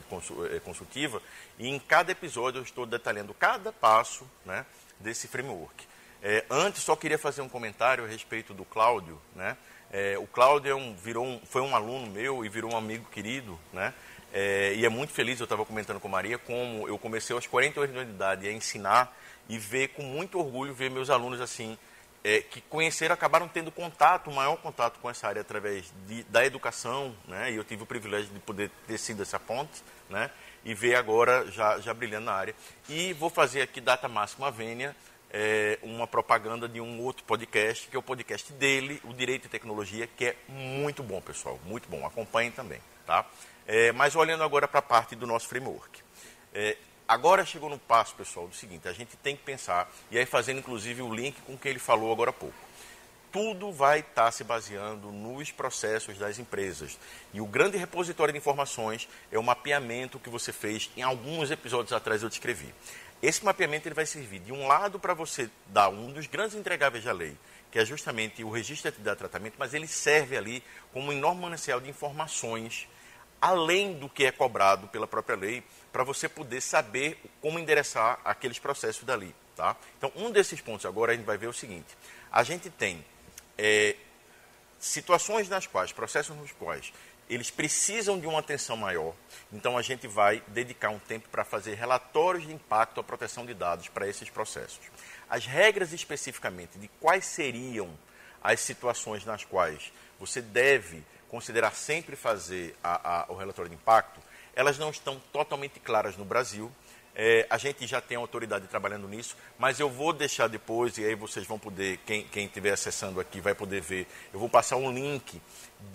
eh, 0.51 0.61
consultiva, 0.61 1.21
e 1.59 1.69
em 1.69 1.79
cada 1.79 2.11
episódio 2.11 2.61
eu 2.61 2.63
estou 2.63 2.87
detalhando 2.87 3.35
cada 3.35 3.71
passo 3.71 4.27
né, 4.47 4.65
desse 4.99 5.29
framework. 5.29 5.87
É, 6.23 6.45
antes, 6.51 6.83
só 6.83 6.95
queria 6.97 7.19
fazer 7.19 7.43
um 7.43 7.49
comentário 7.49 8.05
a 8.05 8.07
respeito 8.07 8.53
do 8.55 8.65
Cláudio. 8.65 9.21
Né? 9.35 9.57
É, 9.91 10.19
o 10.19 10.27
Cláudio 10.27 10.71
é 10.71 10.75
um, 10.75 10.95
virou 10.95 11.25
um, 11.25 11.41
foi 11.45 11.63
um 11.63 11.75
aluno 11.75 12.07
meu 12.07 12.45
e 12.45 12.49
virou 12.49 12.73
um 12.73 12.77
amigo 12.77 13.07
querido, 13.11 13.59
né? 13.73 13.93
É, 14.33 14.75
e 14.75 14.85
é 14.85 14.89
muito 14.89 15.13
feliz, 15.13 15.41
eu 15.41 15.45
estava 15.45 15.65
comentando 15.65 15.99
com 15.99 16.09
Maria, 16.09 16.39
como 16.39 16.87
eu 16.87 16.97
comecei 16.99 17.35
aos 17.35 17.47
48 17.47 17.91
anos 17.91 18.07
de 18.07 18.13
idade 18.13 18.49
a 18.49 18.53
ensinar 18.53 19.17
e 19.49 19.59
ver 19.59 19.89
com 19.89 20.03
muito 20.03 20.39
orgulho 20.39 20.73
ver 20.73 20.91
meus 20.91 21.11
alunos 21.11 21.41
assim, 21.41 21.77
é, 22.23 22.41
que 22.41 22.61
conheceram, 22.61 23.15
acabaram 23.15 23.49
tendo 23.49 23.71
contato, 23.73 24.31
maior 24.31 24.57
contato 24.57 24.99
com 25.01 25.11
essa 25.11 25.27
área 25.27 25.41
através 25.41 25.93
de, 26.07 26.23
da 26.25 26.45
educação, 26.45 27.15
né? 27.27 27.51
E 27.51 27.57
eu 27.57 27.65
tive 27.65 27.83
o 27.83 27.87
privilégio 27.87 28.33
de 28.33 28.39
poder 28.41 28.71
ter 28.87 28.99
sido 28.99 29.23
essa 29.23 29.41
ponte, 29.41 29.83
né? 30.09 30.31
E 30.65 30.75
ver 30.75 30.95
agora 30.95 31.51
já, 31.51 31.81
já 31.81 31.95
brilhando 31.95 32.27
na 32.27 32.33
área. 32.33 32.55
E 32.89 33.13
vou 33.15 33.31
fazer 33.31 33.63
aqui 33.63 33.81
data 33.81 34.07
máxima 34.07 34.51
vênia, 34.51 34.95
é, 35.33 35.79
uma 35.83 36.07
propaganda 36.07 36.69
de 36.69 36.81
um 36.81 37.01
outro 37.01 37.25
podcast, 37.25 37.89
que 37.89 37.97
é 37.97 37.99
o 37.99 38.03
podcast 38.03 38.53
dele, 38.53 39.01
o 39.05 39.15
Direito 39.15 39.47
e 39.47 39.49
Tecnologia, 39.49 40.07
que 40.07 40.27
é 40.27 40.37
muito 40.49 41.03
bom, 41.03 41.21
pessoal, 41.21 41.59
muito 41.65 41.89
bom. 41.89 42.07
Acompanhem 42.07 42.51
também, 42.51 42.81
tá? 43.07 43.25
É, 43.73 43.93
mas 43.93 44.17
olhando 44.17 44.43
agora 44.43 44.67
para 44.67 44.81
a 44.81 44.83
parte 44.83 45.15
do 45.15 45.29
nosso 45.29 45.47
framework. 45.47 46.03
É, 46.53 46.77
Agora 47.11 47.45
chegou 47.45 47.69
no 47.69 47.77
passo, 47.77 48.15
pessoal, 48.15 48.47
do 48.47 48.55
seguinte: 48.55 48.87
a 48.87 48.93
gente 48.93 49.17
tem 49.17 49.35
que 49.35 49.43
pensar, 49.43 49.93
e 50.13 50.17
aí 50.17 50.25
fazendo 50.25 50.61
inclusive 50.61 51.03
o 51.03 51.13
link 51.13 51.41
com 51.43 51.55
o 51.55 51.59
que 51.59 51.69
ele 51.69 51.81
falou 51.81 52.13
agora 52.13 52.31
há 52.31 52.33
pouco. 52.33 52.55
Tudo 53.33 53.73
vai 53.73 53.99
estar 53.99 54.27
tá 54.27 54.31
se 54.31 54.45
baseando 54.45 55.11
nos 55.11 55.51
processos 55.51 56.17
das 56.19 56.39
empresas. 56.39 56.97
E 57.35 57.41
o 57.41 57.47
grande 57.47 57.77
repositório 57.77 58.33
de 58.33 58.39
informações 58.39 59.09
é 59.33 59.37
o 59.37 59.43
mapeamento 59.43 60.21
que 60.21 60.31
você 60.31 60.53
fez 60.53 60.89
em 60.97 61.03
alguns 61.03 61.51
episódios 61.51 61.93
atrás 61.93 62.23
eu 62.23 62.29
descrevi. 62.29 62.73
Esse 63.21 63.45
mapeamento 63.45 63.89
ele 63.89 63.95
vai 63.97 64.07
servir, 64.07 64.39
de 64.39 64.53
um 64.53 64.69
lado, 64.69 65.01
para 65.01 65.13
você 65.13 65.51
dar 65.67 65.89
um 65.89 66.13
dos 66.13 66.29
grandes 66.29 66.55
entregáveis 66.55 67.03
da 67.03 67.13
lei, 67.13 67.37
que 67.73 67.79
é 67.81 67.85
justamente 67.85 68.45
o 68.45 68.51
registro 68.51 68.83
de 68.83 68.89
atividade 68.89 69.17
de 69.17 69.19
tratamento, 69.19 69.55
mas 69.59 69.75
ele 69.75 69.89
serve 69.89 70.37
ali 70.37 70.63
como 70.93 71.09
um 71.09 71.13
enorme 71.13 71.43
manancial 71.43 71.81
de 71.81 71.91
informações 71.91 72.87
além 73.41 73.95
do 73.95 74.09
que 74.09 74.25
é 74.25 74.33
cobrado 74.33 74.87
pela 74.89 75.07
própria 75.07 75.37
lei, 75.37 75.63
para 75.93 76.05
você 76.05 76.29
poder 76.29 76.61
saber 76.61 77.21
como 77.41 77.59
endereçar 77.59 78.21
aqueles 78.25 78.59
processos 78.59 79.05
dali. 79.05 79.35
Tá? 79.57 79.77
Então, 79.99 80.13
um 80.17 80.31
desses 80.31 80.61
pontos 80.61 80.87
agora 80.87 81.13
a 81.13 81.15
gente 81.15 81.25
vai 81.25 81.37
ver 81.37 81.49
o 81.49 81.53
seguinte: 81.53 81.97
a 82.31 82.43
gente 82.43 82.71
tem 82.71 83.05
é, 83.59 83.97
situações 84.79 85.49
nas 85.49 85.67
quais, 85.67 85.93
processos 85.93 86.37
nos 86.37 86.53
quais, 86.53 86.93
eles 87.29 87.51
precisam 87.51 88.19
de 88.19 88.27
uma 88.27 88.41
atenção 88.41 88.77
maior, 88.77 89.15
então 89.53 89.79
a 89.79 89.83
gente 89.83 90.09
vai 90.09 90.43
dedicar 90.49 90.91
um 90.91 90.99
tempo 90.99 91.29
para 91.29 91.45
fazer 91.45 91.75
relatórios 91.75 92.47
de 92.47 92.53
impacto 92.53 92.99
à 92.99 93.05
proteção 93.05 93.47
de 93.47 93.55
dados 93.55 93.89
para 93.89 94.09
esses 94.09 94.29
processos. 94.29 94.81
As 95.29 95.47
regras 95.47 95.93
especificamente 95.93 96.77
de 96.77 96.89
quais 97.01 97.25
seriam 97.25 97.89
as 98.43 98.61
situações 98.61 99.25
nas 99.25 99.45
quais 99.45 99.93
você 100.19 100.41
deve 100.43 101.05
considerar 101.31 101.73
sempre 101.75 102.17
fazer 102.17 102.77
a, 102.83 103.21
a, 103.21 103.33
o 103.33 103.37
relatório 103.37 103.69
de 103.69 103.77
impacto, 103.77 104.21
elas 104.55 104.77
não 104.77 104.91
estão 104.91 105.21
totalmente 105.33 105.79
claras 105.79 106.17
no 106.17 106.25
Brasil. 106.25 106.71
É, 107.15 107.47
a 107.49 107.59
gente 107.59 107.87
já 107.87 108.01
tem 108.01 108.17
autoridade 108.17 108.67
trabalhando 108.67 109.09
nisso, 109.09 109.37
mas 109.59 109.81
eu 109.81 109.89
vou 109.89 110.13
deixar 110.13 110.49
depois, 110.49 110.97
e 110.99 111.05
aí 111.05 111.15
vocês 111.15 111.47
vão 111.47 111.59
poder, 111.59 111.99
quem, 112.07 112.27
estiver 112.45 112.73
acessando 112.73 113.21
aqui 113.21 113.41
vai 113.41 113.55
poder 113.55 113.81
ver, 113.81 114.07
eu 114.33 114.39
vou 114.39 114.49
passar 114.49 114.77
um 114.77 114.93
link 114.93 115.41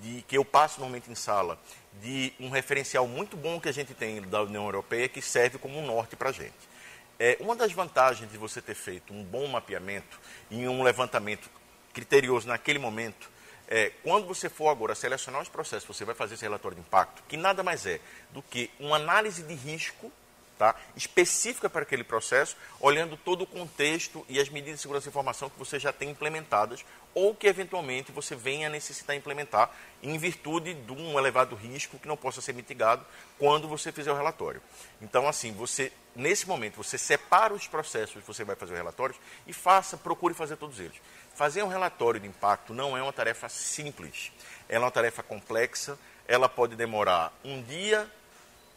de, 0.01 0.21
que 0.23 0.37
eu 0.37 0.43
passo 0.43 0.79
normalmente 0.79 1.09
em 1.09 1.15
sala, 1.15 1.57
de 2.01 2.33
um 2.39 2.49
referencial 2.49 3.07
muito 3.07 3.37
bom 3.37 3.59
que 3.59 3.69
a 3.69 3.71
gente 3.71 3.93
tem 3.93 4.21
da 4.21 4.43
União 4.43 4.65
Europeia, 4.65 5.07
que 5.07 5.21
serve 5.21 5.57
como 5.57 5.79
um 5.79 5.85
norte 5.85 6.15
para 6.15 6.29
a 6.29 6.33
gente. 6.33 6.53
É, 7.17 7.37
uma 7.39 7.55
das 7.55 7.71
vantagens 7.71 8.29
de 8.29 8.37
você 8.37 8.61
ter 8.61 8.75
feito 8.75 9.13
um 9.13 9.23
bom 9.23 9.47
mapeamento 9.47 10.19
e 10.51 10.67
um 10.67 10.83
levantamento 10.83 11.49
criterioso 11.93 12.47
naquele 12.47 12.77
momento 12.77 13.34
é, 13.67 13.91
quando 14.03 14.27
você 14.27 14.49
for 14.49 14.69
agora 14.69 14.93
selecionar 14.95 15.41
os 15.41 15.49
processos, 15.49 15.85
você 15.85 16.05
vai 16.05 16.15
fazer 16.15 16.35
esse 16.35 16.43
relatório 16.43 16.75
de 16.75 16.81
impacto, 16.81 17.23
que 17.27 17.37
nada 17.37 17.63
mais 17.63 17.85
é 17.85 17.99
do 18.31 18.41
que 18.41 18.69
uma 18.79 18.97
análise 18.97 19.43
de 19.43 19.53
risco 19.53 20.11
tá, 20.57 20.75
específica 20.95 21.69
para 21.69 21.81
aquele 21.81 22.03
processo, 22.03 22.55
olhando 22.79 23.17
todo 23.17 23.43
o 23.43 23.47
contexto 23.47 24.25
e 24.29 24.39
as 24.39 24.49
medidas 24.49 24.75
de 24.75 24.81
segurança 24.81 25.07
e 25.07 25.09
informação 25.09 25.49
que 25.49 25.59
você 25.59 25.79
já 25.79 25.91
tem 25.91 26.09
implementadas 26.09 26.85
ou 27.13 27.33
que 27.33 27.47
eventualmente 27.47 28.11
você 28.11 28.35
venha 28.35 28.67
a 28.67 28.69
necessitar 28.69 29.15
implementar 29.15 29.71
em 30.03 30.17
virtude 30.17 30.73
de 30.73 30.91
um 30.91 31.17
elevado 31.17 31.55
risco 31.55 31.97
que 31.97 32.07
não 32.07 32.17
possa 32.17 32.41
ser 32.41 32.53
mitigado 32.53 33.05
quando 33.37 33.67
você 33.67 33.91
fizer 33.91 34.11
o 34.11 34.15
relatório. 34.15 34.61
Então, 35.01 35.27
assim, 35.27 35.51
você 35.51 35.91
nesse 36.15 36.47
momento 36.47 36.77
você 36.77 36.97
separa 36.97 37.53
os 37.53 37.67
processos 37.67 38.21
que 38.21 38.27
você 38.27 38.43
vai 38.43 38.55
fazer 38.55 38.73
o 38.73 38.77
relatório 38.77 39.15
e 39.45 39.53
faça, 39.53 39.97
procure 39.97 40.33
fazer 40.33 40.55
todos 40.57 40.79
eles. 40.79 40.95
Fazer 41.35 41.63
um 41.63 41.67
relatório 41.67 42.17
de 42.17 42.27
impacto 42.27 42.73
não 42.73 42.97
é 42.97 43.03
uma 43.03 43.11
tarefa 43.11 43.49
simples, 43.49 44.31
é 44.69 44.79
uma 44.79 44.89
tarefa 44.89 45.21
complexa, 45.21 45.99
ela 46.25 46.47
pode 46.47 46.77
demorar 46.77 47.37
um 47.43 47.61
dia, 47.61 48.09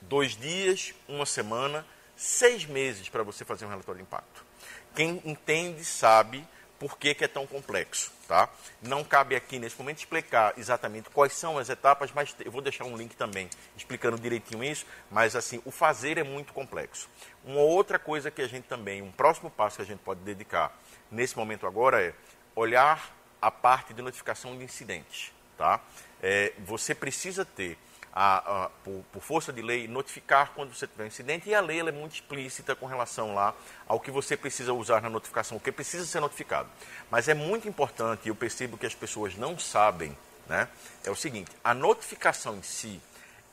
dois 0.00 0.36
dias, 0.36 0.92
uma 1.06 1.24
semana, 1.24 1.86
seis 2.16 2.66
meses 2.66 3.08
para 3.08 3.22
você 3.22 3.44
fazer 3.44 3.64
um 3.64 3.68
relatório 3.68 4.00
de 4.00 4.02
impacto. 4.02 4.44
Quem 4.92 5.22
entende 5.24 5.84
sabe 5.84 6.44
por 6.80 6.98
que, 6.98 7.14
que, 7.14 7.24
é 7.24 7.28
tão 7.28 7.46
complexo. 7.46 8.12
Tá? 8.26 8.48
Não 8.82 9.02
cabe 9.02 9.34
aqui 9.34 9.58
nesse 9.58 9.78
momento 9.78 9.98
explicar 9.98 10.52
exatamente 10.58 11.08
quais 11.08 11.32
são 11.32 11.58
as 11.58 11.70
etapas, 11.70 12.12
mas 12.12 12.34
eu 12.44 12.52
vou 12.52 12.60
deixar 12.60 12.84
um 12.84 12.96
link 12.96 13.16
também 13.16 13.48
explicando 13.76 14.18
direitinho 14.18 14.62
isso, 14.62 14.84
mas 15.10 15.34
assim, 15.34 15.62
o 15.64 15.70
fazer 15.70 16.18
é 16.18 16.22
muito 16.22 16.52
complexo. 16.52 17.08
Uma 17.42 17.60
outra 17.60 17.98
coisa 17.98 18.30
que 18.30 18.42
a 18.42 18.46
gente 18.46 18.64
também, 18.64 19.00
um 19.00 19.10
próximo 19.10 19.48
passo 19.48 19.76
que 19.76 19.82
a 19.82 19.86
gente 19.86 20.00
pode 20.00 20.20
dedicar 20.20 20.76
nesse 21.10 21.36
momento 21.38 21.66
agora 21.66 22.02
é 22.02 22.12
olhar 22.54 23.14
a 23.40 23.50
parte 23.50 23.94
de 23.94 24.02
notificação 24.02 24.56
de 24.56 24.64
incidentes. 24.64 25.32
Tá? 25.56 25.80
É, 26.22 26.52
você 26.58 26.94
precisa 26.94 27.44
ter, 27.44 27.76
a, 28.12 28.64
a, 28.64 28.68
por, 28.84 29.04
por, 29.12 29.22
força 29.22 29.52
de 29.52 29.62
lei, 29.62 29.88
notificar 29.88 30.52
quando 30.54 30.74
você 30.74 30.86
tiver 30.86 31.04
um 31.04 31.06
incidente, 31.06 31.48
e 31.48 31.54
a 31.54 31.60
lei 31.60 31.80
é 31.80 31.92
muito 31.92 32.14
explícita 32.14 32.74
com 32.74 32.86
relação 32.86 33.34
lá 33.34 33.54
ao 33.86 34.00
que 34.00 34.10
você 34.10 34.36
precisa 34.36 34.72
usar 34.72 35.02
na 35.02 35.10
notificação, 35.10 35.56
o 35.56 35.60
que 35.60 35.72
precisa 35.72 36.04
ser 36.06 36.20
notificado. 36.20 36.68
Mas 37.10 37.28
é 37.28 37.34
muito 37.34 37.68
importante, 37.68 38.26
e 38.26 38.28
eu 38.28 38.34
percebo 38.34 38.76
que 38.76 38.86
as 38.86 38.94
pessoas 38.94 39.34
não 39.36 39.58
sabem, 39.58 40.16
né, 40.48 40.68
é 41.04 41.10
o 41.10 41.16
seguinte, 41.16 41.50
a 41.62 41.74
notificação 41.74 42.56
em 42.56 42.62
si, 42.62 43.00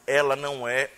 ela 0.07 0.35
não 0.35 0.67
é 0.67 0.89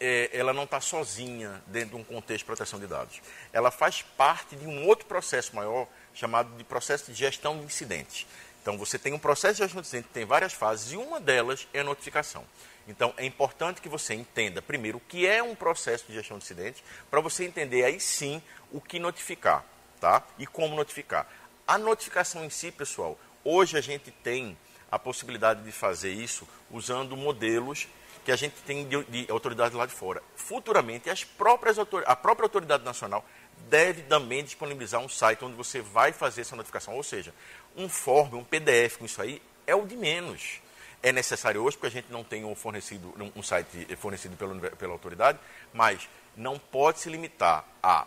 é, 0.00 0.30
ela 0.32 0.52
não 0.52 0.64
está 0.64 0.80
sozinha 0.80 1.62
dentro 1.66 1.90
de 1.90 1.96
um 1.96 2.04
contexto 2.04 2.40
de 2.40 2.44
proteção 2.44 2.78
de 2.78 2.86
dados. 2.86 3.20
Ela 3.52 3.70
faz 3.70 4.02
parte 4.02 4.56
de 4.56 4.66
um 4.66 4.86
outro 4.86 5.06
processo 5.06 5.56
maior 5.56 5.88
chamado 6.16 6.56
de 6.56 6.64
processo 6.64 7.12
de 7.12 7.16
gestão 7.16 7.58
de 7.58 7.64
incidentes. 7.64 8.26
Então, 8.62 8.76
você 8.76 8.98
tem 8.98 9.12
um 9.12 9.18
processo 9.18 9.54
de 9.54 9.62
gestão 9.62 9.80
de 9.80 9.86
incidentes 9.86 10.08
que 10.08 10.14
tem 10.14 10.24
várias 10.24 10.52
fases 10.52 10.90
e 10.90 10.96
uma 10.96 11.20
delas 11.20 11.68
é 11.72 11.80
a 11.80 11.84
notificação. 11.84 12.44
Então, 12.88 13.14
é 13.16 13.24
importante 13.24 13.80
que 13.80 13.88
você 13.88 14.14
entenda, 14.14 14.60
primeiro, 14.60 14.98
o 14.98 15.00
que 15.00 15.26
é 15.26 15.42
um 15.42 15.54
processo 15.54 16.04
de 16.08 16.14
gestão 16.14 16.38
de 16.38 16.44
incidentes, 16.44 16.82
para 17.10 17.20
você 17.20 17.44
entender 17.44 17.84
aí 17.84 18.00
sim 18.00 18.42
o 18.72 18.80
que 18.80 18.98
notificar, 18.98 19.64
tá? 20.00 20.22
E 20.38 20.46
como 20.46 20.74
notificar. 20.74 21.28
A 21.66 21.78
notificação 21.78 22.44
em 22.44 22.50
si, 22.50 22.72
pessoal, 22.72 23.18
hoje 23.44 23.76
a 23.76 23.80
gente 23.80 24.10
tem 24.10 24.56
a 24.90 24.98
possibilidade 24.98 25.62
de 25.62 25.72
fazer 25.72 26.12
isso 26.12 26.48
usando 26.70 27.16
modelos 27.16 27.86
que 28.24 28.32
a 28.32 28.36
gente 28.36 28.56
tem 28.62 28.88
de, 28.88 29.04
de 29.04 29.30
autoridade 29.30 29.76
lá 29.76 29.86
de 29.86 29.92
fora. 29.92 30.20
Futuramente, 30.34 31.08
as 31.08 31.22
próprias 31.22 31.78
a 31.78 32.16
própria 32.16 32.44
autoridade 32.44 32.84
nacional 32.84 33.24
deve 33.68 34.02
também 34.02 34.44
disponibilizar 34.44 35.00
um 35.00 35.08
site 35.08 35.44
onde 35.44 35.56
você 35.56 35.80
vai 35.80 36.12
fazer 36.12 36.42
essa 36.42 36.56
notificação. 36.56 36.94
Ou 36.94 37.02
seja, 37.02 37.34
um 37.76 37.88
form, 37.88 38.34
um 38.34 38.44
PDF 38.44 38.96
com 38.98 39.04
isso 39.04 39.20
aí 39.20 39.42
é 39.66 39.74
o 39.74 39.86
de 39.86 39.96
menos. 39.96 40.60
É 41.02 41.12
necessário 41.12 41.62
hoje, 41.62 41.76
porque 41.76 41.86
a 41.88 42.00
gente 42.00 42.10
não 42.10 42.24
tem 42.24 42.44
um, 42.44 42.54
fornecido, 42.54 43.14
um 43.34 43.42
site 43.42 43.86
fornecido 43.96 44.36
pela, 44.36 44.54
pela 44.70 44.92
autoridade, 44.92 45.38
mas 45.72 46.08
não 46.36 46.58
pode 46.58 47.00
se 47.00 47.08
limitar 47.08 47.64
a, 47.82 48.06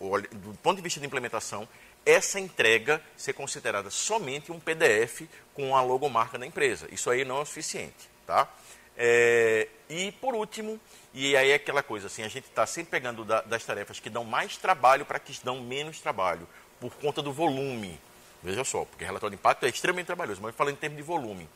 do 0.00 0.54
ponto 0.62 0.76
de 0.76 0.82
vista 0.82 1.00
de 1.00 1.06
implementação, 1.06 1.68
essa 2.06 2.38
entrega 2.38 3.02
ser 3.16 3.32
considerada 3.32 3.90
somente 3.90 4.52
um 4.52 4.60
PDF 4.60 5.22
com 5.54 5.74
a 5.74 5.82
logomarca 5.82 6.38
da 6.38 6.46
empresa. 6.46 6.86
Isso 6.92 7.08
aí 7.10 7.24
não 7.24 7.40
é 7.40 7.44
suficiente. 7.44 8.14
Tá? 8.26 8.48
É, 8.96 9.68
e, 9.88 10.12
por 10.12 10.34
último, 10.34 10.80
e 11.12 11.36
aí 11.36 11.50
é 11.50 11.54
aquela 11.54 11.82
coisa, 11.82 12.06
assim, 12.06 12.22
a 12.22 12.28
gente 12.28 12.46
está 12.46 12.66
sempre 12.66 12.90
pegando 12.90 13.24
da, 13.24 13.42
das 13.42 13.64
tarefas 13.64 14.00
que 14.00 14.08
dão 14.08 14.24
mais 14.24 14.56
trabalho 14.56 15.04
para 15.04 15.18
que 15.18 15.36
dão 15.44 15.60
menos 15.60 16.00
trabalho, 16.00 16.48
por 16.80 16.94
conta 16.94 17.20
do 17.22 17.32
volume. 17.32 18.00
Veja 18.42 18.62
só, 18.62 18.84
porque 18.84 19.04
relatório 19.04 19.36
de 19.36 19.40
impacto 19.40 19.64
é 19.64 19.68
extremamente 19.68 20.06
trabalhoso, 20.06 20.40
mas 20.42 20.54
falando 20.54 20.74
em 20.74 20.78
termos 20.78 20.96
de 20.96 21.02
volume. 21.02 21.48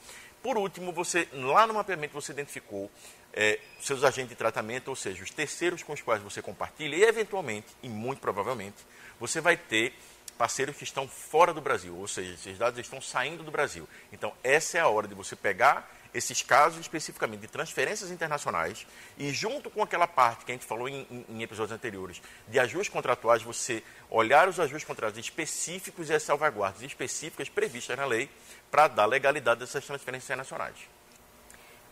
Por 0.42 0.56
último, 0.56 0.92
você 0.92 1.28
lá 1.32 1.66
no 1.66 1.74
mapeamento 1.74 2.14
você 2.14 2.32
identificou 2.32 2.90
é, 3.32 3.58
seus 3.80 4.04
agentes 4.04 4.30
de 4.30 4.36
tratamento, 4.36 4.88
ou 4.88 4.96
seja, 4.96 5.22
os 5.22 5.30
terceiros 5.30 5.82
com 5.82 5.92
os 5.92 6.00
quais 6.00 6.22
você 6.22 6.40
compartilha, 6.40 6.96
e 6.96 7.02
eventualmente, 7.02 7.66
e 7.82 7.88
muito 7.88 8.20
provavelmente, 8.20 8.76
você 9.20 9.40
vai 9.40 9.56
ter 9.56 9.94
parceiros 10.38 10.76
que 10.76 10.84
estão 10.84 11.08
fora 11.08 11.52
do 11.52 11.60
Brasil, 11.60 11.96
ou 11.96 12.06
seja, 12.06 12.32
esses 12.32 12.56
dados 12.56 12.78
estão 12.78 13.00
saindo 13.00 13.42
do 13.42 13.50
Brasil. 13.50 13.88
Então, 14.12 14.32
essa 14.42 14.78
é 14.78 14.80
a 14.80 14.88
hora 14.88 15.08
de 15.08 15.14
você 15.14 15.34
pegar 15.34 15.92
esses 16.12 16.42
casos 16.42 16.80
especificamente 16.80 17.40
de 17.40 17.48
transferências 17.48 18.10
internacionais 18.10 18.86
e 19.16 19.30
junto 19.30 19.70
com 19.70 19.82
aquela 19.82 20.06
parte 20.06 20.44
que 20.44 20.52
a 20.52 20.54
gente 20.54 20.64
falou 20.64 20.88
em, 20.88 21.26
em, 21.28 21.42
episódios 21.42 21.72
anteriores 21.72 22.22
de 22.46 22.58
ajustes 22.58 22.88
contratuais, 22.88 23.42
você 23.42 23.82
olhar 24.10 24.48
os 24.48 24.58
ajustes 24.58 24.84
contratuais 24.84 25.18
específicos 25.18 26.10
e 26.10 26.14
as 26.14 26.22
salvaguardas 26.22 26.82
específicas 26.82 27.48
previstas 27.48 27.96
na 27.96 28.06
lei 28.06 28.30
para 28.70 28.88
dar 28.88 29.06
legalidade 29.06 29.60
dessas 29.60 29.84
transferências 29.84 30.26
internacionais. 30.26 30.76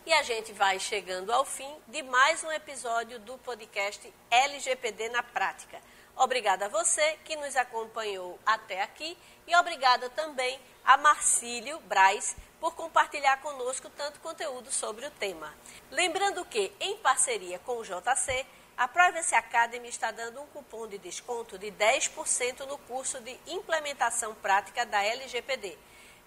E 0.05 0.13
a 0.13 0.23
gente 0.23 0.53
vai 0.53 0.79
chegando 0.79 1.33
ao 1.33 1.43
fim 1.43 1.69
de 1.87 2.01
mais 2.01 2.41
um 2.43 2.51
episódio 2.51 3.19
do 3.19 3.37
podcast 3.39 4.13
LGPD 4.31 5.09
na 5.09 5.21
Prática. 5.21 5.81
Obrigada 6.17 6.65
a 6.65 6.69
você 6.69 7.17
que 7.23 7.35
nos 7.35 7.55
acompanhou 7.55 8.39
até 8.43 8.81
aqui 8.81 9.15
e 9.45 9.55
obrigada 9.55 10.09
também 10.09 10.59
a 10.83 10.97
Marcílio 10.97 11.79
Braz 11.81 12.35
por 12.59 12.73
compartilhar 12.73 13.37
conosco 13.37 13.87
tanto 13.91 14.19
conteúdo 14.19 14.71
sobre 14.71 15.05
o 15.05 15.11
tema. 15.11 15.53
Lembrando 15.91 16.43
que, 16.43 16.73
em 16.79 16.97
parceria 16.97 17.59
com 17.59 17.77
o 17.77 17.83
JC, 17.83 18.47
a 18.75 18.87
Privacy 18.87 19.35
Academy 19.35 19.89
está 19.89 20.09
dando 20.09 20.41
um 20.41 20.47
cupom 20.47 20.87
de 20.87 20.97
desconto 20.97 21.55
de 21.55 21.71
10% 21.71 22.65
no 22.65 22.79
curso 22.79 23.19
de 23.19 23.37
implementação 23.45 24.33
prática 24.33 24.87
da 24.87 25.03
LGPD. 25.03 25.77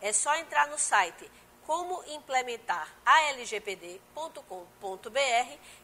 É 0.01 0.13
só 0.13 0.37
entrar 0.37 0.69
no 0.69 0.79
site 0.79 1.29
como 1.67 2.05
implementar 2.07 2.89
a 3.05 3.33
lgpd.com.br 3.33 3.99